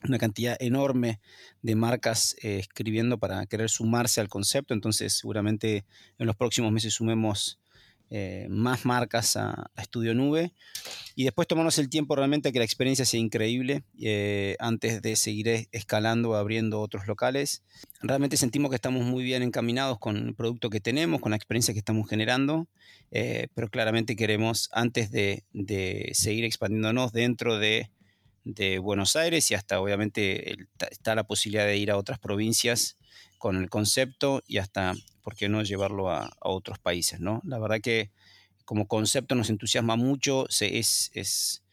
una 0.08 0.18
cantidad 0.18 0.56
enorme 0.60 1.20
de 1.62 1.75
marcas 1.75 2.36
eh, 2.41 2.60
escribiendo 2.60 3.18
para 3.18 3.46
querer 3.46 3.70
sumarse 3.70 4.22
al 4.22 4.29
concepto, 4.29 4.74
entonces 4.74 5.18
seguramente 5.18 5.86
en 6.18 6.27
los 6.27 6.36
próximos 6.36 6.72
meses 6.72 6.94
sumemos 6.94 7.60
eh, 8.12 8.48
más 8.50 8.86
marcas 8.86 9.38
a, 9.38 9.70
Estudio 9.77 10.15
Nube 10.15 10.51
y 11.15 11.25
después 11.25 11.48
tomarnos 11.48 11.77
el 11.77 11.89
tiempo 11.89 12.15
realmente 12.15 12.51
que 12.51 12.58
la 12.58 12.65
experiencia 12.65 13.06
sea 13.06 13.20
increíble 13.20 13.84
eh, 14.01 14.56
antes 14.60 15.01
de 15.01 15.15
seguir 15.15 15.68
escalando, 15.72 16.36
abriendo 16.36 16.79
otros 16.79 17.06
locales. 17.06 17.63
Realmente 18.01 18.38
sentimos 18.38 18.70
que 18.70 18.75
estamos 18.75 19.03
muy 19.03 19.24
bien 19.24 19.44
encaminados 19.44 20.00
con 20.00 20.18
el 20.18 20.34
producto 20.34 20.70
que 20.70 20.79
tenemos, 20.79 21.22
con 21.22 21.32
la 21.32 21.36
experiencia 21.36 21.74
que 21.74 21.79
estamos 21.79 22.10
generando, 22.10 22.68
pero 23.12 23.70
claramente 23.70 24.15
queremos 24.15 24.70
antes 24.72 25.12
de, 25.12 25.44
de 25.51 26.12
seguir 26.13 26.46
expandiéndonos 26.46 27.12
dentro 27.12 27.58
de 27.58 27.89
de 28.43 28.79
Buenos 28.79 29.15
Aires 29.15 29.50
y 29.51 29.55
hasta 29.55 29.79
obviamente 29.79 30.55
está 30.91 31.15
la 31.15 31.25
posibilidad 31.25 31.65
de 31.65 31.77
ir 31.77 31.91
a 31.91 31.98
otras 31.98 32.19
provincias 32.19 32.98
con 33.38 33.55
el 33.55 33.69
concepto 33.69 34.43
y 34.48 34.58
hasta, 34.58 34.93
¿por 35.22 35.36
qué 35.36 35.50
no 35.50 35.63
llevarlo 35.63 36.12
a, 36.12 36.31
otros 36.41 36.79
países? 36.79 37.19
¿no? 37.19 37.41
La 37.46 37.60
verdad 37.60 37.81
que 37.81 38.12
como 38.65 38.88
concepto 38.88 39.36
nos 39.36 39.50
entusiasma 39.50 39.96
mucho, 39.96 40.46
es, 40.50 41.10
es, 41.13 41.63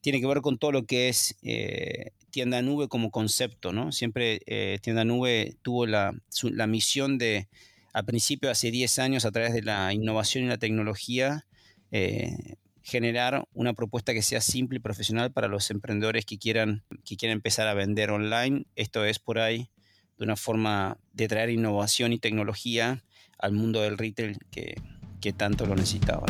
tiene 0.00 0.20
que 0.20 0.26
ver 0.26 0.42
con 0.42 0.58
todo 0.58 0.72
lo 0.72 0.86
que 0.86 1.08
es 1.08 1.36
eh, 1.42 2.12
tienda 2.30 2.62
nube 2.62 2.88
como 2.88 3.10
concepto. 3.10 3.72
¿no? 3.72 3.92
Siempre 3.92 4.40
eh, 4.46 4.78
tienda 4.82 5.04
nube 5.04 5.56
tuvo 5.62 5.86
la, 5.86 6.14
la 6.42 6.66
misión 6.66 7.18
de, 7.18 7.48
al 7.96 8.04
principio, 8.04 8.50
hace 8.50 8.70
10 8.70 8.98
años, 8.98 9.24
a 9.24 9.30
través 9.30 9.54
de 9.54 9.62
la 9.62 9.92
innovación 9.94 10.44
y 10.44 10.48
la 10.48 10.58
tecnología, 10.58 11.46
eh, 11.92 12.56
generar 12.86 13.48
una 13.52 13.74
propuesta 13.74 14.14
que 14.14 14.22
sea 14.22 14.40
simple 14.40 14.76
y 14.76 14.80
profesional 14.80 15.32
para 15.32 15.48
los 15.48 15.72
emprendedores 15.72 16.24
que 16.24 16.38
quieran, 16.38 16.84
que 17.04 17.16
quieran 17.16 17.34
empezar 17.34 17.66
a 17.66 17.74
vender 17.74 18.12
online. 18.12 18.64
Esto 18.76 19.04
es 19.04 19.18
por 19.18 19.40
ahí 19.40 19.68
de 20.16 20.24
una 20.24 20.36
forma 20.36 20.96
de 21.12 21.26
traer 21.26 21.50
innovación 21.50 22.12
y 22.12 22.20
tecnología 22.20 23.02
al 23.40 23.52
mundo 23.52 23.82
del 23.82 23.98
retail 23.98 24.38
que, 24.52 24.76
tanto 25.36 25.66
lo 25.66 25.74
necesitaba. 25.74 26.24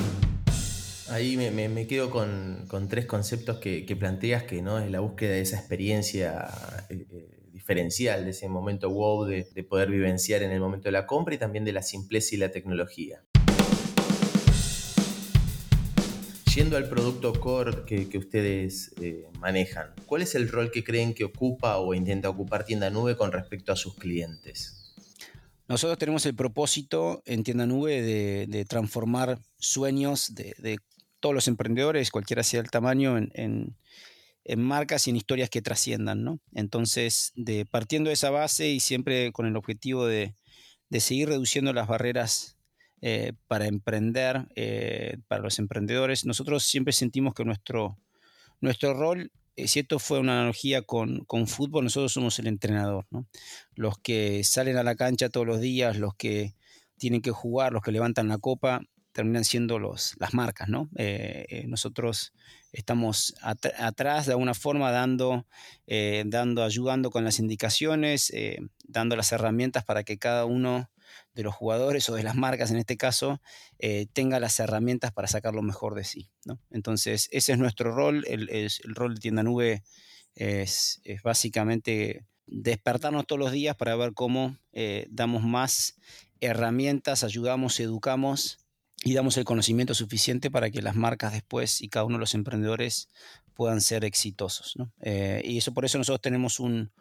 Ahí 1.10 1.36
me, 1.36 1.86
quedo 1.86 2.08
con, 2.10 2.66
tres 2.88 3.04
conceptos 3.04 3.58
que, 3.58 3.96
planteas, 4.00 4.44
que 4.44 4.62
no 4.62 4.78
es 4.78 4.90
la 4.90 5.00
búsqueda 5.00 5.32
de 5.32 5.42
esa 5.42 5.58
experiencia 5.58 6.48
eh, 6.88 7.06
eh, 7.10 7.38
diferencial, 7.52 8.24
de 8.24 8.30
ese 8.30 8.48
momento 8.48 8.88
wow, 8.88 9.26
de, 9.26 9.46
de 9.54 9.62
poder 9.62 9.90
vivenciar 9.90 10.42
en 10.42 10.52
el 10.52 10.60
momento 10.60 10.84
de 10.84 10.92
la 10.92 11.06
compra 11.06 11.34
y 11.34 11.38
también 11.38 11.66
de 11.66 11.72
la 11.72 11.82
simpleza 11.82 12.34
y 12.34 12.38
la 12.38 12.50
tecnología. 12.50 13.22
Yendo 16.56 16.78
al 16.78 16.88
producto 16.88 17.34
core 17.38 17.84
que, 17.84 18.16
ustedes 18.16 18.94
eh, 19.02 19.26
manejan, 19.40 19.92
¿cuál 20.06 20.22
es 20.22 20.34
el 20.34 20.48
rol 20.48 20.70
que 20.70 20.82
creen 20.82 21.12
que 21.12 21.24
ocupa 21.24 21.76
o 21.76 21.92
intenta 21.92 22.30
ocupar 22.30 22.64
Tienda 22.64 22.88
Nube 22.88 23.14
con 23.14 23.30
respecto 23.30 23.72
a 23.72 23.76
sus 23.76 23.94
clientes? 23.94 24.94
Nosotros 25.68 25.98
tenemos 25.98 26.24
el 26.24 26.34
propósito 26.34 27.22
en 27.26 27.44
Tienda 27.44 27.66
Nube 27.66 28.00
de, 28.00 28.64
transformar 28.64 29.38
sueños 29.58 30.34
de, 30.34 30.78
todos 31.20 31.34
los 31.34 31.46
emprendedores, 31.46 32.10
cualquiera 32.10 32.42
sea 32.42 32.60
el 32.60 32.70
tamaño, 32.70 33.18
en, 33.18 33.76
marcas 34.56 35.06
y 35.06 35.10
en 35.10 35.16
historias 35.16 35.50
que 35.50 35.60
trasciendan. 35.60 36.24
¿no? 36.24 36.40
Entonces, 36.54 37.34
partiendo 37.70 38.08
de 38.08 38.14
esa 38.14 38.30
base 38.30 38.70
y 38.70 38.80
siempre 38.80 39.30
con 39.30 39.44
el 39.44 39.56
objetivo 39.56 40.06
de, 40.06 40.32
seguir 41.00 41.28
reduciendo 41.28 41.74
las 41.74 41.86
barreras 41.86 42.55
eh, 43.02 43.34
para 43.46 43.66
emprender, 43.66 44.48
eh, 44.56 45.18
para 45.28 45.42
los 45.42 45.58
emprendedores. 45.58 46.24
Nosotros 46.24 46.64
siempre 46.64 46.94
sentimos 46.94 47.34
que 47.34 47.44
nuestro, 47.44 47.98
nuestro 48.62 48.94
rol, 48.94 49.30
eh, 49.54 49.68
si 49.68 49.80
esto 49.80 49.98
fue 49.98 50.18
una 50.18 50.32
analogía 50.32 50.80
con, 50.80 51.24
con 51.26 51.46
fútbol, 51.46 51.84
nosotros 51.84 52.12
somos 52.12 52.38
el 52.38 52.46
entrenador. 52.46 53.06
Los 53.74 53.98
que 53.98 54.42
salen 54.44 54.78
a 54.78 54.82
la 54.82 54.94
cancha 54.94 55.28
todos 55.28 55.46
los 55.46 55.60
días, 55.60 55.98
los 55.98 56.14
que 56.14 56.54
tienen 56.96 57.20
que 57.20 57.32
jugar, 57.32 57.74
los 57.74 57.82
que 57.82 57.92
levantan 57.92 58.28
la 58.28 58.38
copa, 58.38 58.80
terminan 59.12 59.44
siendo 59.44 59.78
los, 59.78 60.14
las 60.18 60.34
marcas, 60.34 60.68
¿no? 60.68 60.90
nosotros 61.66 62.34
estamos 62.70 63.34
atrás 63.40 64.26
de 64.26 64.32
alguna 64.32 64.52
forma 64.52 64.90
dando, 64.90 65.46
dando, 66.26 66.62
ayudando 66.62 67.10
con 67.10 67.24
las 67.24 67.38
indicaciones, 67.38 68.30
dando 68.84 69.16
las 69.16 69.32
herramientas 69.32 69.84
para 69.84 70.04
que 70.04 70.18
cada 70.18 70.44
uno 70.44 70.90
de 71.34 71.42
los 71.42 71.54
jugadores 71.54 72.08
o 72.08 72.14
de 72.14 72.22
las 72.22 72.34
marcas 72.34 72.70
en 72.70 72.76
este 72.78 72.96
caso 72.96 73.40
eh, 73.78 74.06
tenga 74.12 74.40
las 74.40 74.58
herramientas 74.60 75.12
para 75.12 75.28
sacar 75.28 75.54
lo 75.54 75.62
mejor 75.62 75.94
de 75.94 76.04
sí. 76.04 76.30
Entonces, 76.70 77.28
ese 77.32 77.52
es 77.52 77.58
nuestro 77.58 77.94
rol. 77.94 78.24
El, 78.26 78.70
rol 78.94 79.14
de 79.14 79.20
tienda 79.20 79.42
nube 79.42 79.82
es, 80.34 81.00
básicamente 81.22 82.26
despertarnos 82.46 83.26
todos 83.26 83.40
los 83.40 83.52
días 83.52 83.76
para 83.76 83.96
ver 83.96 84.14
cómo 84.14 84.56
eh, 84.72 85.06
damos 85.10 85.42
más 85.42 85.96
herramientas, 86.40 87.24
ayudamos, 87.24 87.80
educamos 87.80 88.58
y 89.02 89.14
damos 89.14 89.36
el 89.36 89.44
conocimiento 89.44 89.94
suficiente 89.94 90.50
para 90.50 90.70
que 90.70 90.82
las 90.82 90.94
marcas 90.94 91.32
después 91.32 91.80
y 91.80 91.88
cada 91.88 92.04
uno 92.04 92.16
de 92.16 92.20
los 92.20 92.34
emprendedores 92.34 93.08
puedan 93.54 93.80
ser 93.80 94.04
exitosos. 94.04 94.76
Eh, 95.00 95.42
y 95.44 95.58
eso 95.58 95.72
por 95.72 95.84
eso 95.84 95.98
nosotros 95.98 96.20
tenemos 96.20 96.60
un, 96.60 96.92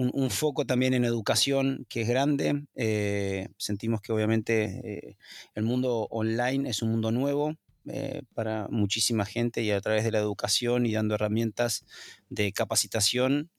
un, 0.00 0.30
foco 0.30 0.64
también 0.64 0.94
en 0.94 1.04
educación 1.04 1.86
que 1.88 2.02
es 2.02 2.08
grande. 2.08 2.64
Eh, 2.74 3.48
sentimos 3.58 4.00
que 4.00 4.12
obviamente 4.12 4.80
eh, 4.84 5.16
el 5.54 5.64
mundo 5.64 6.06
online 6.10 6.68
es 6.70 6.82
un 6.82 6.90
mundo 6.90 7.10
nuevo 7.10 7.56
eh, 7.86 8.22
para 8.34 8.68
muchísima 8.70 9.26
gente 9.26 9.62
y 9.62 9.70
a 9.70 9.80
través 9.80 10.04
de 10.04 10.12
la 10.12 10.18
educación 10.18 10.86
y 10.86 10.92
dando 10.92 11.14
herramientas 11.14 11.84
de 12.28 12.52
capacitación 12.52 13.50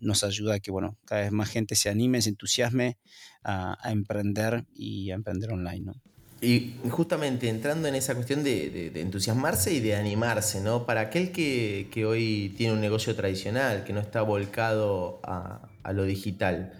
nos 0.00 0.22
ayuda 0.22 0.56
a 0.56 0.60
que 0.60 0.70
bueno, 0.70 0.96
cada 1.04 1.22
vez 1.22 1.32
más 1.32 1.50
gente 1.50 1.74
se 1.74 1.88
anime, 1.88 2.22
se 2.22 2.30
entusiasme 2.30 2.98
a, 3.42 3.76
emprender 3.90 4.64
y 4.74 5.10
a 5.10 5.14
emprender 5.14 5.52
online. 5.52 5.92
Y 6.44 6.76
justamente 6.90 7.48
entrando 7.48 7.88
en 7.88 7.94
esa 7.94 8.14
cuestión 8.14 8.44
de, 8.44 8.92
entusiasmarse 8.94 9.72
y 9.72 9.80
de 9.80 9.96
animarse, 9.96 10.60
¿no? 10.60 10.84
Para 10.84 11.02
aquel 11.02 11.32
que, 11.32 12.04
hoy 12.06 12.54
tiene 12.56 12.74
un 12.74 12.80
negocio 12.80 13.14
tradicional, 13.16 13.84
que 13.84 13.92
no 13.92 14.00
está 14.00 14.20
volcado 14.22 15.20
a, 15.22 15.70
lo 15.92 16.04
digital, 16.04 16.72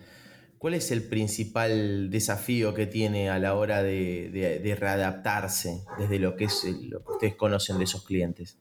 ¿cuál 0.58 0.74
es 0.74 0.90
el 0.90 1.02
principal 1.02 2.10
desafío 2.10 2.74
que 2.74 2.86
tiene 2.86 3.30
a 3.30 3.38
la 3.38 3.54
hora 3.54 3.82
de, 3.82 4.76
readaptarse 4.78 5.82
desde 5.98 6.18
lo 6.18 6.36
que, 6.36 6.44
es, 6.44 6.64
lo 6.64 7.02
que 7.02 7.12
ustedes 7.12 7.34
conocen 7.34 7.78
de 7.78 7.84
esos 7.84 8.04
clientes? 8.04 8.58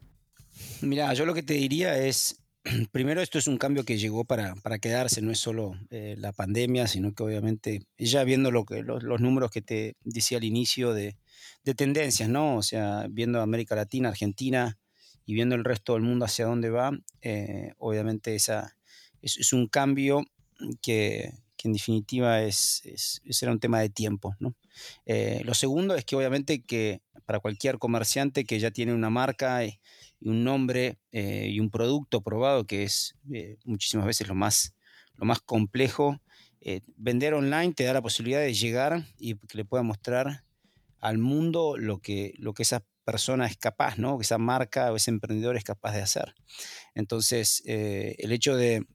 Mira, 0.81 1.13
yo 1.13 1.25
lo 1.25 1.33
que 1.33 1.43
te 1.43 1.55
diría 1.55 1.97
es 1.97 2.42
primero 2.91 3.21
esto 3.21 3.37
es 3.37 3.47
un 3.47 3.57
cambio 3.57 3.83
que 3.83 3.97
llegó 3.97 4.23
para, 4.25 4.55
quedarse, 4.81 5.21
no 5.21 5.31
es 5.31 5.39
solo 5.39 5.73
eh, 5.89 6.15
la 6.17 6.31
pandemia, 6.31 6.87
sino 6.87 7.13
que 7.13 7.23
obviamente 7.23 7.81
ya 7.97 8.23
viendo 8.23 8.51
lo 8.51 8.65
que, 8.65 8.83
los, 8.83 9.03
números 9.21 9.51
que 9.51 9.61
te 9.61 9.95
decía 10.03 10.37
al 10.37 10.43
inicio 10.43 10.93
de, 10.93 11.17
tendencias, 11.75 12.29
¿no? 12.29 12.57
O 12.57 12.63
sea, 12.63 13.07
viendo 13.09 13.41
América 13.41 13.75
Latina, 13.75 14.09
Argentina 14.09 14.77
y 15.25 15.33
viendo 15.33 15.55
el 15.55 15.63
resto 15.63 15.93
del 15.93 16.03
mundo 16.03 16.25
hacia 16.25 16.45
dónde 16.45 16.69
va, 16.69 16.91
eh, 17.21 17.73
obviamente 17.77 18.35
esa, 18.35 18.75
es, 19.21 19.53
un 19.53 19.67
cambio 19.67 20.25
que, 20.81 21.31
en 21.63 21.73
definitiva 21.73 22.41
es, 22.41 22.81
es, 22.85 23.43
un 23.43 23.59
tema 23.59 23.79
de 23.79 23.89
tiempo, 23.89 24.35
¿no? 24.39 24.55
Eh, 25.05 25.41
lo 25.45 25.53
segundo 25.53 25.95
es 25.95 26.05
que 26.05 26.15
obviamente 26.15 26.63
que 26.63 27.01
para 27.25 27.39
cualquier 27.39 27.77
comerciante 27.79 28.45
que 28.45 28.59
ya 28.59 28.71
tiene 28.71 28.93
una 28.93 29.09
marca 29.09 29.65
y, 29.65 29.79
un 30.25 30.45
nombre 30.45 30.99
eh, 31.11 31.49
y 31.51 31.59
un 31.59 31.69
producto 31.69 32.21
probado, 32.21 32.65
que 32.65 32.83
es 32.83 33.15
eh, 33.33 33.57
muchísimas 33.65 34.05
veces 34.05 34.25
lo 34.27 34.35
más, 34.35 34.73
lo 35.15 35.25
más 35.25 35.41
complejo. 35.41 36.21
vender 36.95 37.33
online 37.33 37.73
te 37.73 37.83
da 37.83 37.91
la 37.91 38.01
posibilidad 38.01 38.39
de 38.39 38.53
llegar 38.53 39.05
y 39.17 39.35
que 39.35 39.57
le 39.57 39.65
pueda 39.65 39.83
mostrar 39.83 40.45
al 41.01 41.17
mundo 41.17 41.75
lo 41.77 41.99
que, 41.99 42.33
lo 42.37 42.53
que 42.53 42.63
esa 42.63 42.85
persona 43.03 43.47
es 43.47 43.57
capaz, 43.57 43.97
¿no? 43.97 44.17
que 44.17 44.23
esa 44.23 44.37
marca 44.37 44.93
o 44.93 44.95
ese 44.95 45.11
emprendedor 45.11 45.57
es 45.57 45.65
capaz 45.65 45.91
de 45.91 46.01
hacer. 46.01 46.35
Entonces, 46.95 47.61
el 47.65 48.31
hecho 48.31 48.55
de, 48.55 48.85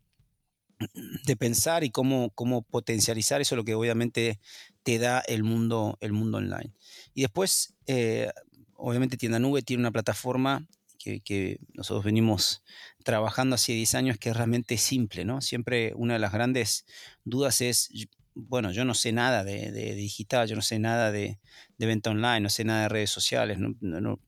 de 1.25 1.37
pensar 1.37 1.85
y 1.85 1.91
cómo, 1.91 2.31
cómo 2.31 2.63
potencializar 2.63 3.41
eso, 3.41 3.57
lo 3.57 3.65
que 3.65 3.75
obviamente 3.75 4.39
te 4.83 4.99
da 4.99 5.21
el 5.21 5.43
mundo, 5.43 5.99
el 6.01 6.13
mundo 6.13 6.39
online. 6.39 6.73
Y 7.15 7.23
después, 7.23 7.75
eh, 7.87 8.31
obviamente 8.75 9.17
Tienda 9.17 9.39
Nube 9.39 9.63
tiene 9.63 9.83
una 9.83 9.93
plataforma 9.93 10.67
que, 10.99 11.61
nosotros 11.75 12.05
venimos 12.05 12.63
trabajando 13.05 13.55
hace 13.55 13.73
10 13.73 13.95
años 13.95 14.19
que 14.19 14.31
es 14.31 14.37
realmente 14.37 14.77
simple, 14.77 15.25
¿no? 15.25 15.41
Siempre 15.41 15.93
una 15.95 16.15
de 16.15 16.19
las 16.19 16.33
grandes 16.33 16.85
dudas 17.25 17.61
es, 17.61 17.91
bueno, 18.35 18.73
yo 18.73 18.85
no 18.85 18.95
sé 18.95 19.13
nada 19.13 19.45
de, 19.45 19.95
digital, 19.95 20.49
yo 20.49 20.57
no 20.57 20.63
sé 20.63 20.79
nada 20.79 21.11
de, 21.11 21.39
venta 21.79 22.11
online, 22.11 22.41
no 22.41 22.51
sé 22.51 22.65
nada 22.65 22.83
de 22.83 22.89
redes 22.89 23.11
sociales, 23.11 23.59
no, 23.59 24.21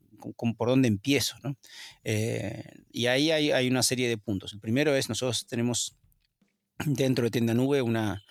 ¿por 0.56 0.68
dónde 0.68 0.88
empiezo? 0.88 1.36
¿no? 1.42 1.56
Eh, 2.04 2.64
y 2.90 3.06
ahí 3.06 3.30
hay, 3.30 3.50
hay, 3.52 3.68
una 3.68 3.82
serie 3.82 4.08
de 4.08 4.18
puntos. 4.18 4.52
El 4.52 4.60
primero 4.60 4.94
es, 4.94 5.08
nosotros 5.08 5.46
tenemos 5.46 5.96
dentro 6.86 7.24
de 7.24 7.30
Tienda 7.30 7.54
Nube 7.54 7.82
una, 7.82 8.22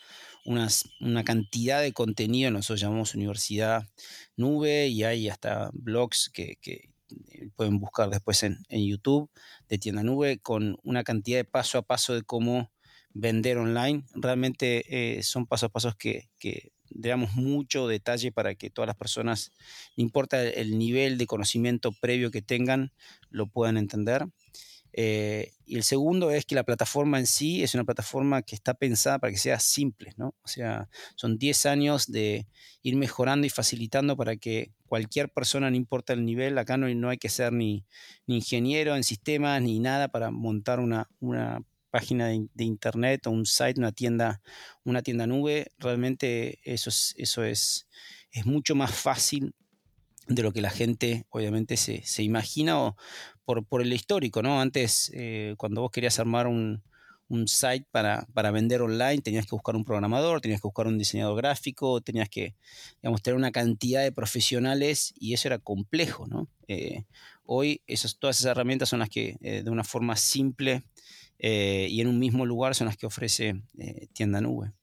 una 0.46 1.24
cantidad 1.24 1.82
de 1.82 1.94
contenido, 1.94 2.52
nosotros 2.52 2.82
llamamos 2.82 3.16
Universidad 3.16 3.88
Nube 4.36 4.88
y 4.88 5.04
hay 5.04 5.30
hasta 5.30 5.70
blogs 5.74 6.30
que, 6.34 6.58
eh, 6.64 7.50
pueden 7.56 7.80
buscar 7.80 8.10
después 8.10 8.44
en, 8.44 8.58
YouTube 8.70 9.30
de 9.68 9.78
Tienda 9.78 10.04
Nube 10.04 10.40
con 10.40 10.78
una 10.84 11.04
cantidad 11.04 11.38
de 11.40 11.46
paso 11.46 11.78
a 11.78 11.82
paso 11.82 12.14
de 12.14 12.24
cómo 12.24 12.72
vender 13.12 13.58
online. 13.58 14.04
Realmente 14.14 15.18
eh, 15.18 15.24
son 15.24 15.48
pasos 15.48 15.68
a 15.68 15.72
pasos 15.72 15.96
que, 15.96 16.30
que 16.38 16.72
damos 16.92 17.36
mucho 17.36 17.88
detalle 17.88 18.32
para 18.32 18.56
que 18.56 18.70
todas 18.70 18.88
las 18.88 18.98
personas, 18.98 19.52
no 19.96 20.04
importa 20.04 20.44
el 20.44 20.78
nivel 20.78 21.18
de 21.18 21.28
conocimiento 21.28 21.92
previo 21.92 22.32
que 22.32 22.42
tengan, 22.42 22.92
lo 23.30 23.48
puedan 23.48 23.78
entender. 23.78 24.26
Eh, 24.94 25.52
y 25.66 25.76
el 25.76 25.84
segundo 25.84 26.32
es 26.32 26.46
que 26.46 26.56
la 26.56 26.64
plataforma 26.64 27.20
en 27.20 27.28
sí 27.28 27.64
es 27.64 27.76
una 27.76 27.84
plataforma 27.84 28.42
que 28.42 28.56
está 28.56 28.74
pensada 28.74 29.20
para 29.20 29.32
que 29.32 29.38
sea 29.38 29.60
simple, 29.60 30.14
¿no? 30.18 30.36
O 30.42 30.48
sea, 30.48 30.90
son 31.16 31.38
10 31.38 31.66
años 31.68 32.12
de 32.12 32.48
ir 32.82 32.96
mejorando 32.96 33.46
y 33.46 33.50
facilitando 33.50 34.18
para 34.18 34.36
que 34.36 34.72
cualquier 34.88 35.30
persona, 35.30 35.70
no 35.70 35.76
importa 35.76 36.14
el 36.14 36.26
nivel, 36.26 36.58
acá 36.58 36.78
no, 36.78 36.88
no 36.94 37.10
hay 37.10 37.18
que 37.18 37.30
ser 37.30 37.54
ni, 37.54 37.86
ingeniero 38.26 38.96
en 38.96 39.04
sistemas 39.04 39.62
ni 39.62 39.80
nada 39.80 40.08
para 40.08 40.32
montar 40.32 40.80
una, 40.80 41.08
página 41.92 42.28
de, 42.28 42.64
internet 42.64 43.26
o 43.26 43.32
un 43.32 43.46
site, 43.46 43.80
una 43.80 43.92
tienda, 43.92 44.42
una 44.84 45.02
tienda 45.02 45.26
nube. 45.26 45.72
Realmente 45.80 46.60
eso 46.64 46.90
es, 46.90 47.16
eso 47.18 47.44
es, 47.44 47.88
es 48.32 48.46
mucho 48.46 48.76
más 48.76 48.94
fácil 48.94 49.56
de 50.30 50.44
lo 50.44 50.54
que 50.54 50.62
la 50.62 50.70
gente 50.70 51.26
obviamente 51.30 51.76
se, 51.76 52.04
se 52.06 52.24
imagina 52.24 52.80
o 52.80 52.96
por, 53.46 53.66
por, 53.66 53.82
el 53.82 53.92
histórico, 53.92 54.44
¿no? 54.44 54.62
Antes, 54.62 55.12
eh, 55.16 55.56
cuando 55.58 55.82
vos 55.82 55.92
querías 55.92 56.20
armar 56.20 56.46
un, 56.46 56.84
un 57.28 57.48
site 57.48 57.88
para, 57.92 58.28
para, 58.34 58.52
vender 58.52 58.84
online, 58.84 59.22
tenías 59.22 59.46
que 59.46 59.56
buscar 59.56 59.76
un 59.76 59.84
programador, 59.84 60.40
tenías 60.40 60.62
que 60.62 60.68
buscar 60.68 60.86
un 60.86 61.00
diseñador 61.00 61.36
gráfico, 61.36 62.00
tenías 62.02 62.30
que, 62.30 62.56
digamos, 63.02 63.24
tener 63.24 63.36
una 63.38 63.52
cantidad 63.52 64.04
de 64.04 64.12
profesionales 64.12 65.14
y 65.20 65.34
eso 65.34 65.48
era 65.48 65.58
complejo, 65.58 66.28
¿no? 66.28 66.48
Eh, 66.68 67.06
hoy 67.44 67.82
todas 68.20 68.40
esas 68.40 68.52
herramientas 68.52 68.90
son 68.90 69.00
las 69.00 69.10
que 69.10 69.38
eh, 69.42 69.64
de 69.64 69.72
una 69.72 69.84
forma 69.84 70.16
simple 70.16 70.84
y 71.42 72.02
en 72.02 72.08
un 72.08 72.20
mismo 72.20 72.46
lugar 72.46 72.76
son 72.76 72.88
las 72.88 72.98
que 72.98 73.06
ofrece 73.06 73.62
Tienda 74.12 74.42
Nube. 74.42 74.74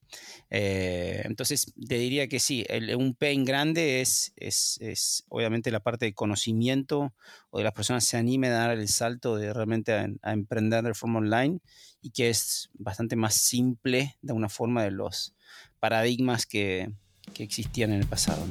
Eh, 0.50 1.22
entonces, 1.24 1.72
te 1.88 1.96
diría 1.96 2.28
que 2.28 2.38
sí, 2.38 2.64
un 2.96 3.14
pain 3.14 3.44
grande 3.44 4.00
es, 4.00 4.32
es, 4.36 5.24
obviamente 5.28 5.70
la 5.70 5.80
parte 5.80 6.06
de 6.06 6.14
conocimiento 6.14 7.12
o 7.50 7.58
de 7.58 7.64
las 7.64 7.72
personas 7.72 8.04
se 8.04 8.16
animen 8.16 8.52
a 8.52 8.58
dar 8.58 8.78
el 8.78 8.88
salto 8.88 9.36
de 9.36 9.52
realmente 9.52 9.92
a, 9.92 10.32
emprender 10.32 10.84
de 10.84 10.94
forma 10.94 11.18
online 11.18 11.60
y 12.00 12.10
que 12.10 12.30
es 12.30 12.70
bastante 12.74 13.16
más 13.16 13.34
simple 13.34 14.16
de 14.22 14.32
una 14.32 14.48
forma 14.48 14.84
de 14.84 14.90
los 14.90 15.34
paradigmas 15.80 16.46
que, 16.46 16.90
que 17.34 17.42
existían 17.42 17.92
en 17.92 18.00
el 18.00 18.06
pasado. 18.06 18.44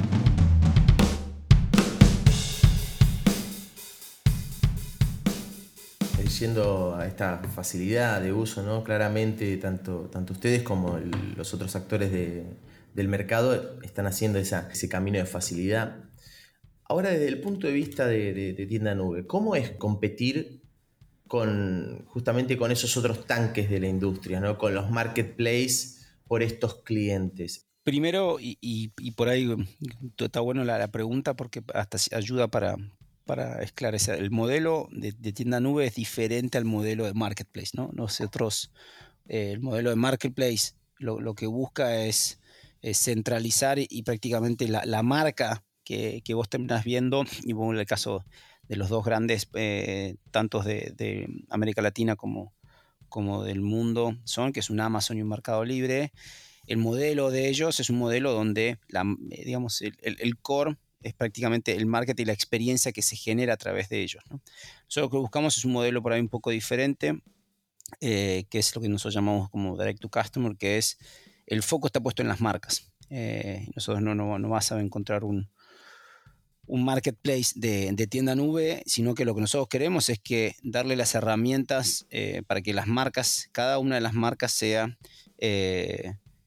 Yendo 6.39 6.95
a 6.95 7.07
esta 7.07 7.39
facilidad 7.53 8.21
de 8.21 8.33
uso, 8.33 8.63
¿no? 8.63 8.83
Claramente, 8.83 9.57
tanto, 9.57 10.09
tanto 10.11 10.33
ustedes 10.33 10.63
como 10.63 10.99
los 11.35 11.53
otros 11.53 11.75
actores 11.75 12.11
del 12.11 13.07
mercado 13.07 13.79
están 13.81 14.07
haciendo 14.07 14.39
ese 14.39 14.89
camino 14.89 15.17
de 15.17 15.25
facilidad. 15.25 16.05
Ahora, 16.83 17.09
desde 17.09 17.27
el 17.27 17.41
punto 17.41 17.67
de 17.67 17.73
vista 17.73 18.05
de, 18.07 18.65
tienda 18.69 18.93
nube, 18.93 19.25
¿cómo 19.25 19.55
es 19.55 19.71
competir 19.71 20.61
con 21.27 22.05
justamente 22.05 22.57
con 22.57 22.71
esos 22.71 22.95
otros 22.97 23.25
tanques 23.25 23.69
de 23.69 23.79
la 23.79 23.87
industria, 23.87 24.39
¿no? 24.39 24.57
con 24.57 24.75
los 24.75 24.91
marketplaces 24.91 26.07
por 26.27 26.43
estos 26.43 26.83
clientes? 26.83 27.65
Primero, 27.83 28.37
y, 28.39 28.89
por 29.15 29.29
ahí 29.29 29.51
está 30.17 30.39
bueno 30.39 30.63
la, 30.63 30.87
pregunta 30.89 31.35
porque 31.35 31.63
hasta 31.73 31.97
ayuda 32.15 32.47
para, 32.47 32.75
para 33.25 33.61
esclarecer, 33.63 34.19
el 34.19 34.31
modelo 34.31 34.87
de, 34.91 35.11
tienda 35.33 35.59
nube 35.59 35.85
es 35.85 35.95
diferente 35.95 36.57
al 36.57 36.65
modelo 36.65 37.05
de 37.05 37.13
marketplace, 37.13 37.71
¿no? 37.73 37.89
Nosotros, 37.93 38.71
eh, 39.27 39.51
el 39.51 39.59
modelo 39.59 39.89
de 39.89 39.95
marketplace 39.95 40.73
lo, 40.97 41.33
que 41.35 41.47
busca 41.47 42.05
es, 42.05 42.39
centralizar 42.93 43.79
y, 43.79 44.03
prácticamente 44.03 44.67
la, 44.67 45.03
marca 45.03 45.63
que, 45.83 46.21
vos 46.35 46.49
terminás 46.49 46.83
viendo, 46.85 47.23
y 47.43 47.53
bueno, 47.53 47.73
en 47.73 47.79
el 47.79 47.85
caso 47.87 48.23
de 48.67 48.75
los 48.75 48.89
dos 48.89 49.03
grandes, 49.03 49.49
eh, 49.55 50.17
tantos 50.29 50.65
de, 50.65 51.27
América 51.49 51.81
Latina 51.81 52.15
como, 52.15 52.53
como 53.09 53.43
del 53.43 53.61
mundo, 53.61 54.15
son, 54.23 54.53
que 54.53 54.59
es 54.59 54.69
un 54.69 54.79
Amazon 54.79 55.17
y 55.17 55.23
un 55.23 55.29
Mercado 55.29 55.65
Libre, 55.65 56.13
el 56.67 56.77
modelo 56.77 57.31
de 57.31 57.47
ellos 57.49 57.79
es 57.79 57.89
un 57.89 57.97
modelo 57.97 58.33
donde, 58.33 58.77
la, 58.87 59.03
digamos, 59.19 59.81
el, 59.81 59.95
el 60.03 60.37
core 60.37 60.77
es 61.05 61.13
prácticamente 61.13 61.75
el 61.75 61.85
marketing 61.85 62.23
y 62.23 62.25
la 62.25 62.33
experiencia 62.33 62.91
que 62.91 63.03
se 63.03 63.15
genera 63.15 63.53
a 63.53 63.57
través 63.57 63.89
de 63.89 64.01
ellos. 64.01 64.23
¿no? 64.29 64.41
Nosotros 64.85 65.03
lo 65.03 65.09
que 65.09 65.17
buscamos 65.17 65.57
es 65.57 65.63
un 65.63 65.71
modelo 65.71 66.01
por 66.01 66.13
ahí 66.13 66.19
un 66.19 66.29
poco 66.29 66.49
diferente, 66.49 67.21
eh, 68.01 68.45
que 68.49 68.57
es 68.57 68.75
lo 68.75 68.81
que 68.81 68.89
nosotros 68.89 69.13
llamamos 69.13 69.49
como 69.51 69.77
direct 69.77 69.99
to 69.99 70.09
customer, 70.09 70.57
que 70.57 70.77
es 70.77 70.97
el 71.45 71.61
foco 71.61 71.87
está 71.87 72.01
puesto 72.01 72.23
en 72.23 72.27
las 72.27 72.41
marcas. 72.41 72.91
Eh, 73.11 73.67
nosotros 73.75 74.01
no, 74.01 74.49
vas 74.49 74.71
a 74.71 74.81
encontrar 74.81 75.23
un, 75.23 75.47
un 76.65 76.83
marketplace 76.83 77.53
de, 77.55 78.07
tienda 78.07 78.33
nube, 78.33 78.81
sino 78.87 79.13
que 79.13 79.25
lo 79.25 79.35
que 79.35 79.41
nosotros 79.41 79.67
queremos 79.67 80.09
es 80.09 80.17
que 80.17 80.55
darle 80.63 80.95
las 80.95 81.13
herramientas 81.13 82.07
eh, 82.09 82.41
para 82.47 82.61
que 82.61 82.73
las 82.73 82.87
marcas, 82.87 83.49
cada 83.51 83.77
una 83.77 83.93
de 83.93 84.01
las 84.01 84.13
marcas 84.13 84.51
sea 84.51 84.97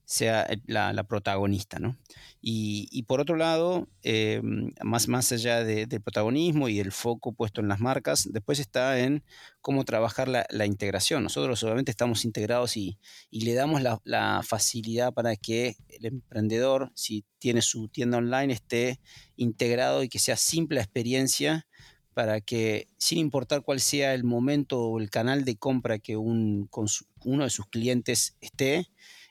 sea 0.08 0.48
la, 0.64 1.04
protagonista. 1.04 1.78
¿no? 1.78 1.98
Y, 2.40 3.02
por 3.02 3.20
otro 3.20 3.36
lado, 3.36 3.88
eh, 4.02 4.40
más, 4.82 5.06
más 5.06 5.30
allá 5.32 5.62
del 5.64 6.00
protagonismo 6.00 6.70
y 6.70 6.80
el 6.80 6.92
foco 6.92 7.32
puesto 7.32 7.60
en 7.60 7.68
las 7.68 7.78
marcas, 7.78 8.26
después 8.32 8.58
está 8.58 9.00
en 9.00 9.22
cómo 9.60 9.84
trabajar 9.84 10.28
la, 10.28 10.66
integración. 10.66 11.22
Nosotros 11.22 11.62
obviamente 11.62 11.90
estamos 11.90 12.24
integrados 12.24 12.78
y, 12.78 12.98
le 13.30 13.52
damos 13.52 13.82
la, 13.82 14.40
facilidad 14.42 15.12
para 15.12 15.36
que 15.36 15.76
el 15.90 16.06
emprendedor, 16.06 16.90
si 16.94 17.26
tiene 17.38 17.60
su 17.60 17.88
tienda 17.88 18.16
online, 18.16 18.54
esté 18.54 19.00
integrado 19.36 20.02
y 20.02 20.08
que 20.08 20.18
sea 20.18 20.36
simple 20.36 20.76
la 20.76 20.84
experiencia 20.84 21.66
para 22.14 22.40
que, 22.40 22.88
sin 22.96 23.18
importar 23.18 23.62
cuál 23.62 23.78
sea 23.78 24.14
el 24.14 24.24
momento 24.24 24.80
o 24.80 24.98
el 24.98 25.10
canal 25.10 25.44
de 25.44 25.56
compra 25.56 25.98
que 25.98 26.16
un, 26.16 26.70
uno 27.24 27.44
de 27.44 27.50
sus 27.50 27.66
clientes 27.66 28.36
esté, 28.40 28.88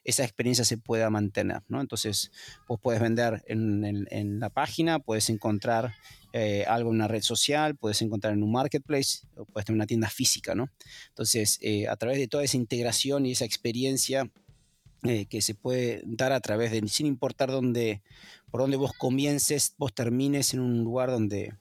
esa 0.07 0.23
experiencia 0.23 0.63
se 0.63 0.77
pueda 0.77 1.09
mantener, 1.09 1.63
¿no? 1.67 1.81
Entonces, 1.81 2.31
vos 2.65 2.79
puedes 2.81 3.01
vender 3.01 3.43
en, 3.45 4.39
la 4.39 4.49
página, 4.49 4.99
puedes 4.99 5.29
encontrar 5.29 5.95
eh, 6.31 6.63
algo 6.65 6.91
en 6.91 6.95
una 6.95 7.09
red 7.09 7.21
social, 7.21 7.75
puedes 7.75 8.01
encontrar 8.01 8.33
en 8.33 8.41
un 8.41 8.53
marketplace, 8.53 9.27
o 9.35 9.43
puedes 9.43 9.65
tener 9.65 9.75
una 9.75 9.85
tienda 9.85 10.09
física, 10.09 10.55
¿no? 10.55 10.69
Entonces, 11.09 11.59
eh, 11.61 11.89
a 11.89 11.97
través 11.97 12.19
de 12.19 12.29
toda 12.29 12.45
esa 12.45 12.55
integración 12.55 13.25
y 13.25 13.33
esa 13.33 13.43
experiencia 13.43 14.31
eh, 15.03 15.25
que 15.25 15.41
se 15.41 15.55
puede 15.55 16.01
dar 16.05 16.31
a 16.31 16.39
través 16.39 16.71
de, 16.71 16.87
sin 16.87 17.05
importar 17.05 17.51
dónde, 17.51 18.01
por 18.49 18.61
dónde 18.61 18.77
vos 18.77 18.93
comiences, 18.93 19.75
vos 19.77 19.93
termines 19.93 20.53
en 20.53 20.61
un 20.61 20.85
lugar 20.85 21.11
donde, 21.11 21.53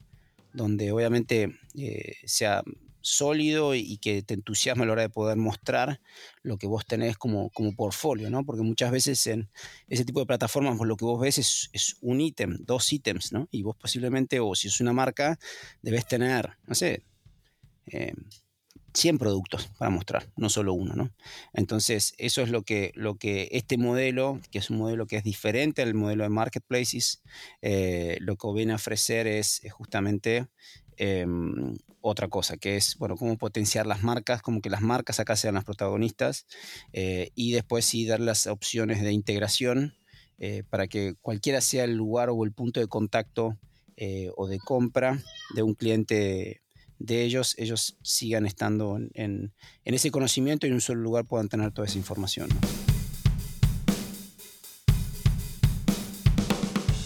donde 0.53 0.93
obviamente 0.93 1.59
sea 2.23 2.63
sólido 3.01 3.75
y, 3.75 3.97
que 3.97 4.21
te 4.21 4.33
entusiasma 4.33 4.83
a 4.83 4.87
la 4.87 4.93
hora 4.93 5.01
de 5.03 5.09
poder 5.09 5.37
mostrar 5.37 5.99
lo 6.43 6.57
que 6.57 6.67
vos 6.67 6.85
tenés 6.85 7.17
como, 7.17 7.49
como 7.51 7.75
portfolio, 7.75 8.29
¿no? 8.29 8.45
Porque 8.45 8.61
muchas 8.61 8.91
veces 8.91 9.25
en 9.27 9.49
ese 9.87 10.05
tipo 10.05 10.19
de 10.19 10.25
plataformas 10.25 10.77
lo 10.79 10.97
que 10.97 11.05
vos 11.05 11.19
ves 11.19 11.37
es, 11.37 11.97
un 12.01 12.21
ítem, 12.21 12.57
dos 12.59 12.91
ítems, 12.91 13.31
¿no? 13.31 13.47
Y 13.51 13.63
vos 13.63 13.75
posiblemente, 13.75 14.39
o 14.39 14.55
si 14.55 14.67
es 14.67 14.79
una 14.81 14.93
marca, 14.93 15.39
debes 15.81 16.05
tener, 16.07 16.57
no 16.67 16.75
sé, 16.75 17.03
100 18.97 19.19
productos 19.19 19.69
para 19.77 19.91
mostrar, 19.91 20.27
no 20.35 20.49
solo 20.49 20.73
uno, 20.73 20.95
¿no? 20.95 21.11
Entonces, 21.53 22.15
eso 22.17 22.41
es 22.41 22.49
lo 22.49 22.63
que, 22.63 22.91
lo 22.95 23.15
que 23.15 23.47
este 23.51 23.77
modelo, 23.77 24.41
que 24.51 24.57
es 24.57 24.69
un 24.69 24.77
modelo 24.77 25.05
que 25.05 25.17
es 25.17 25.23
diferente 25.23 25.83
al 25.83 25.93
modelo 25.93 26.23
de 26.23 26.29
marketplaces, 26.29 27.21
eh, 27.61 28.17
lo 28.21 28.37
que 28.37 28.47
viene 28.53 28.73
a 28.73 28.77
ofrecer 28.77 29.27
es, 29.27 29.61
justamente 29.71 30.47
em, 30.97 31.77
otra 32.01 32.27
cosa, 32.27 32.57
que 32.57 32.77
es, 32.77 32.97
bueno, 32.97 33.15
cómo 33.15 33.37
potenciar 33.37 33.87
las 33.87 34.03
marcas, 34.03 34.41
como 34.41 34.61
que 34.61 34.69
las 34.69 34.81
marcas 34.81 35.19
acá 35.19 35.35
sean 35.35 35.55
las 35.55 35.63
protagonistas, 35.63 36.45
eh, 36.93 37.31
y 37.35 37.51
después 37.53 37.85
sí 37.85 38.05
dar 38.05 38.19
las 38.19 38.47
opciones 38.47 39.01
de 39.01 39.11
integración 39.11 39.95
eh, 40.39 40.63
para 40.69 40.87
que 40.87 41.15
cualquiera 41.21 41.61
sea 41.61 41.83
el 41.83 41.95
lugar 41.95 42.29
o 42.29 42.43
el 42.43 42.51
punto 42.51 42.79
de 42.79 42.87
contacto 42.87 43.57
o 44.35 44.45
de 44.45 44.59
compra 44.59 45.23
de 45.55 45.63
un 45.63 45.73
cliente 45.73 46.61
de 46.99 47.23
ellos, 47.23 47.55
ellos 47.57 47.97
sigan 48.01 48.45
estando 48.45 48.99
en, 49.13 49.53
ese 49.83 50.11
conocimiento 50.11 50.65
y 50.65 50.69
en 50.69 50.75
un 50.75 50.81
solo 50.81 51.01
lugar 51.01 51.25
puedan 51.25 51.49
tener 51.49 51.71
toda 51.71 51.87
esa 51.87 51.97
información. 51.97 52.49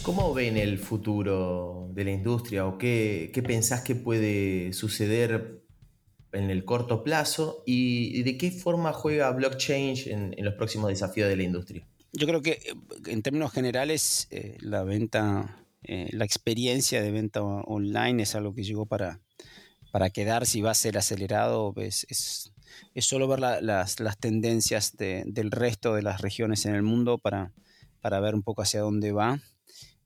¿Cómo 0.03 0.33
ven 0.33 0.57
el 0.57 0.79
futuro 0.79 1.80
de 1.93 2.03
la 2.03 2.11
industria 2.11 2.65
o 2.65 2.77
qué, 2.77 3.31
pensás 3.45 3.81
que 3.81 3.95
puede 3.95 4.73
suceder 4.73 5.61
en 6.33 6.49
el 6.49 6.63
corto 6.63 7.03
plazo 7.03 7.63
y 7.65 8.23
de 8.23 8.37
qué 8.37 8.51
forma 8.51 8.93
juega 8.93 9.31
blockchain 9.31 9.95
en, 10.05 10.45
los 10.45 10.53
próximos 10.55 10.89
desafíos 10.89 11.29
de 11.29 11.35
la 11.35 11.43
industria? 11.43 11.87
Yo 12.13 12.27
creo 12.27 12.41
que 12.41 12.51
eh, 12.51 12.73
en 13.07 13.21
términos 13.21 13.51
generales 13.51 14.27
eh, 14.31 14.57
la 14.59 14.83
venta, 14.83 15.63
eh, 15.83 16.09
la 16.11 16.25
experiencia 16.25 17.01
de 17.01 17.11
venta 17.11 17.41
online 17.41 18.23
es 18.23 18.35
algo 18.35 18.53
que 18.53 18.63
llegó 18.63 18.85
para, 18.85 19.19
para 19.91 20.09
quedar 20.09 20.45
si 20.45 20.61
va 20.61 20.71
a 20.71 20.75
ser 20.75 20.97
acelerado, 20.97 21.73
pues, 21.73 22.05
es, 22.09 22.51
es, 22.93 23.05
solo 23.05 23.27
ver 23.27 23.39
las, 23.39 23.99
las, 23.99 24.17
tendencias 24.17 24.97
del 24.97 25.51
resto 25.51 25.95
de 25.95 26.01
las 26.01 26.21
regiones 26.21 26.65
en 26.65 26.75
el 26.75 26.83
mundo 26.83 27.17
para, 27.17 27.53
para 28.01 28.19
ver 28.19 28.35
un 28.35 28.43
poco 28.43 28.61
hacia 28.61 28.81
dónde 28.81 29.11
va. 29.11 29.39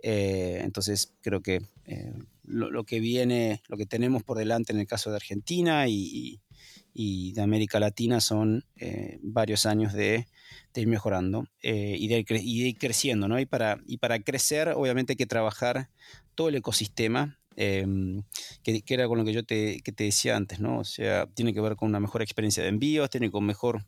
Eh, 0.07 0.59
entonces 0.61 1.15
creo 1.21 1.41
que 1.41 1.63
eh, 1.85 2.13
lo, 2.43 2.83
que 2.83 2.99
viene, 2.99 3.63
lo 3.67 3.75
que 3.75 3.87
tenemos 3.87 4.21
por 4.21 4.37
delante 4.37 4.71
en 4.71 4.79
el 4.79 4.85
caso 4.85 5.09
de 5.09 5.15
Argentina 5.15 5.87
y, 5.87 6.41
de 6.93 7.41
América 7.41 7.79
Latina 7.79 8.21
son 8.21 8.63
eh, 8.75 9.17
varios 9.23 9.65
años 9.65 9.93
de, 9.93 10.27
de 10.75 10.81
ir 10.81 10.87
mejorando 10.87 11.47
y, 11.63 12.07
de, 12.07 12.19
y, 12.19 12.61
de, 12.61 12.67
ir 12.69 12.77
creciendo, 12.77 13.27
¿no? 13.27 13.39
Y 13.39 13.47
para, 13.47 13.79
y 13.87 13.97
para 13.97 14.19
crecer 14.19 14.73
obviamente 14.75 15.13
hay 15.13 15.17
que 15.17 15.25
trabajar 15.25 15.89
todo 16.35 16.49
el 16.49 16.55
ecosistema 16.55 17.39
Em, 17.57 18.23
que, 18.63 18.83
era 18.87 19.07
con 19.07 19.17
lo 19.17 19.23
que 19.23 19.31
yo 19.31 19.45
te, 19.45 19.79
te, 19.81 20.03
decía 20.03 20.35
antes, 20.35 20.59
¿no? 20.59 20.79
O 20.79 20.83
sea, 20.83 21.25
tiene 21.27 21.53
que 21.53 21.61
ver 21.61 21.77
con 21.77 21.87
una 21.89 22.01
mejor 22.01 22.21
experiencia 22.21 22.63
de 22.63 22.69
envíos, 22.69 23.09
tiene 23.09 23.31
con 23.31 23.45
mejor, 23.45 23.85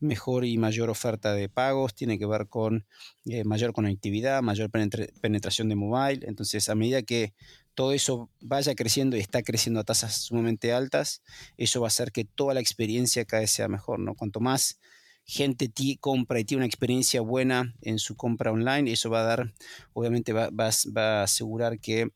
mejor 0.00 0.46
y 0.46 0.56
mayor 0.56 0.88
oferta 0.88 1.34
de 1.34 1.48
pagos, 1.50 1.94
tiene 1.94 2.18
que 2.18 2.26
ver 2.26 2.48
con 2.48 2.86
eh, 3.26 3.44
mayor 3.44 3.74
conectividad, 3.74 4.42
mayor 4.42 4.70
penetración 4.70 5.68
de 5.68 5.74
mobile. 5.74 6.26
Entonces, 6.26 6.68
a 6.70 6.74
medida 6.74 7.02
que 7.02 7.34
todo 7.74 7.92
eso 7.92 8.30
vaya 8.40 8.74
creciendo 8.74 9.16
y 9.16 9.20
está 9.20 9.42
creciendo 9.42 9.80
a 9.80 9.84
tasas 9.84 10.14
sumamente 10.22 10.72
altas, 10.72 11.22
eso 11.58 11.80
va 11.80 11.86
a 11.86 11.88
hacer 11.88 12.12
que 12.12 12.24
toda 12.24 12.54
la 12.54 12.60
experiencia 12.60 13.24
cada 13.26 13.42
vez 13.42 13.50
sea 13.50 13.68
mejor, 13.68 14.00
¿no? 14.00 14.14
Cuanto 14.14 14.40
más 14.40 14.80
gente 15.24 15.70
compra 16.00 16.40
y 16.40 16.44
tiene 16.44 16.60
una 16.60 16.66
experiencia 16.66 17.20
buena 17.20 17.74
en 17.82 17.98
su 17.98 18.16
compra 18.16 18.50
online, 18.50 18.90
eso 18.90 19.10
va 19.10 19.20
a 19.20 19.24
dar, 19.24 19.54
obviamente 19.92 20.32
va, 20.32 20.48
va 20.50 21.20
a 21.20 21.22
asegurar 21.22 21.78
que 21.78 22.10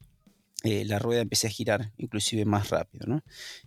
eh, 0.63 0.85
la 0.85 0.99
rueda 0.99 1.21
empiece 1.21 1.47
a 1.47 1.51
girar 1.51 1.91
inclusive 1.97 2.45
más 2.45 2.69
rápido. 2.69 3.21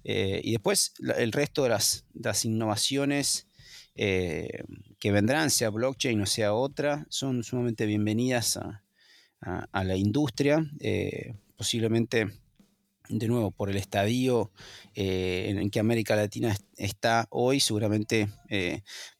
Eh, 0.04 0.40
y 0.42 0.52
después 0.52 0.94
el 1.16 1.32
resto 1.32 1.62
de 1.62 1.68
las, 1.68 2.04
innovaciones 2.44 3.46
eh, 3.94 4.64
que 4.98 5.12
vendrán, 5.12 5.50
sea 5.50 5.70
blockchain 5.70 6.20
o 6.20 6.26
sea 6.26 6.54
otra, 6.54 7.06
son 7.08 7.44
sumamente 7.44 7.86
bienvenidas 7.86 8.56
a, 8.56 8.82
la 9.84 9.96
industria. 9.96 10.68
posiblemente, 11.56 12.26
de 13.08 13.28
nuevo, 13.28 13.52
por 13.52 13.70
el 13.70 13.76
estadio 13.76 14.50
en 14.94 15.70
que 15.70 15.78
América 15.78 16.16
Latina 16.16 16.56
está 16.76 17.28
hoy, 17.30 17.60
seguramente 17.60 18.28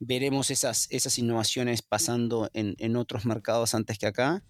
veremos 0.00 0.50
esas, 0.50 1.18
innovaciones 1.18 1.83
pasando 1.83 2.50
en 2.52 2.96
otros 2.96 3.24
mercados 3.24 3.74
antes 3.74 3.98
que 3.98 4.07
acá 4.07 4.42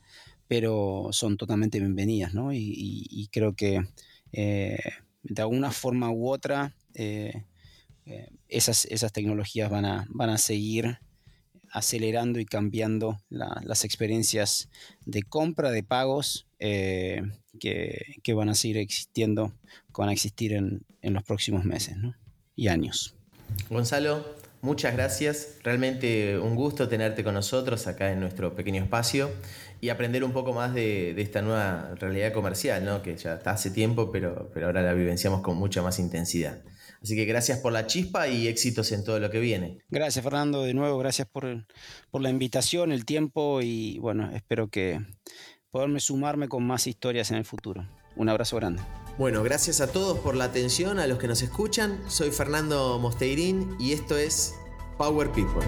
pero 0.49 1.11
son 1.13 1.37
totalmente 1.37 1.79
bienvenidas, 1.79 2.35
¿no? 2.35 2.53
Y, 2.53 3.29
creo 3.31 3.55
que 3.55 3.87
eh, 4.33 4.79
de 5.23 5.43
alguna 5.43 5.71
forma 5.71 6.11
u 6.11 6.29
otra 6.29 6.75
eh, 6.95 7.45
eh, 8.07 8.31
esas, 8.49 8.87
esas 8.87 9.13
tecnologías 9.13 9.71
van 9.71 9.85
a, 9.85 10.07
van 10.09 10.31
a 10.31 10.39
seguir 10.39 10.99
acelerando 11.71 12.41
y 12.41 12.47
cambiando 12.47 13.21
las 13.29 13.85
experiencias 13.85 14.71
de 15.05 15.23
compra, 15.23 15.71
de 15.71 15.83
pagos 15.83 16.49
que, 16.59 17.31
van 18.35 18.49
a 18.49 18.55
seguir 18.55 18.79
existiendo, 18.79 19.53
que 19.95 20.01
van 20.01 20.09
a 20.09 20.13
existir 20.13 20.55
en, 20.55 20.87
en 21.03 21.13
los 21.13 21.23
próximos 21.25 21.67
meses 21.67 21.97
y 22.57 22.69
años. 22.69 23.15
Gonzalo, 23.69 24.25
muchas 24.61 24.95
gracias. 24.95 25.59
Realmente 25.63 26.39
un 26.39 26.55
gusto 26.55 26.89
tenerte 26.89 27.25
con 27.25 27.35
nosotros 27.35 27.87
acá 27.87 28.13
en 28.13 28.21
nuestro 28.21 28.55
pequeño 28.55 28.83
espacio 28.83 29.31
y 29.81 29.91
aprender 29.91 30.25
un 30.25 30.33
poco 30.33 30.53
más 30.53 30.75
de, 30.75 31.21
esta 31.21 31.43
nueva 31.43 31.95
realidad 31.97 32.33
comercial, 32.33 32.85
¿no? 32.85 33.03
que 33.03 33.17
ya 33.17 33.35
está 33.35 33.53
hace 33.53 33.71
tiempo, 33.71 34.11
pero, 34.11 34.51
pero 34.53 34.67
ahora 34.67 34.83
la 34.83 34.93
vivenciamos 34.93 35.41
con 35.41 35.57
mucha 35.57 35.83
más 35.83 35.99
intensidad. 35.99 36.63
Así 37.01 37.15
que 37.15 37.25
gracias 37.25 37.59
por 37.59 37.73
la 37.73 37.87
chispa 37.87 38.29
y 38.29 38.49
éxitos 38.49 38.91
en 38.91 39.05
todo 39.05 39.21
lo 39.21 39.31
que 39.31 39.39
viene. 39.39 39.79
Gracias 39.89 40.25
Fernando, 40.25 40.65
de 40.65 40.75
nuevo, 40.75 40.99
gracias 40.99 41.29
por, 41.29 41.67
por 42.11 42.23
la 42.23 42.31
invitación, 42.31 42.91
el 42.91 43.05
tiempo 43.05 43.61
y 43.63 43.99
bueno, 44.01 44.31
espero 44.35 44.69
que 44.69 45.01
poderme 45.71 46.01
sumarme 46.01 46.49
con 46.49 46.67
más 46.67 46.87
historias 46.87 47.31
en 47.31 47.37
el 47.37 47.45
futuro. 47.45 47.89
Un 48.17 48.29
abrazo 48.29 48.57
grande. 48.57 48.83
Bueno, 49.19 49.43
gracias 49.43 49.81
a 49.81 49.91
todos 49.91 50.17
por 50.21 50.37
la 50.37 50.45
atención, 50.45 51.01
a 51.01 51.09
los 51.09 51.19
que 51.19 51.27
nos 51.27 51.43
escuchan. 51.43 51.99
Soy 52.07 52.31
Fernando 52.31 53.01
Mosteirín 53.01 53.75
y 53.77 53.93
esto 53.93 54.17
es 54.17 54.55
Power 54.97 55.33
People. 55.33 55.67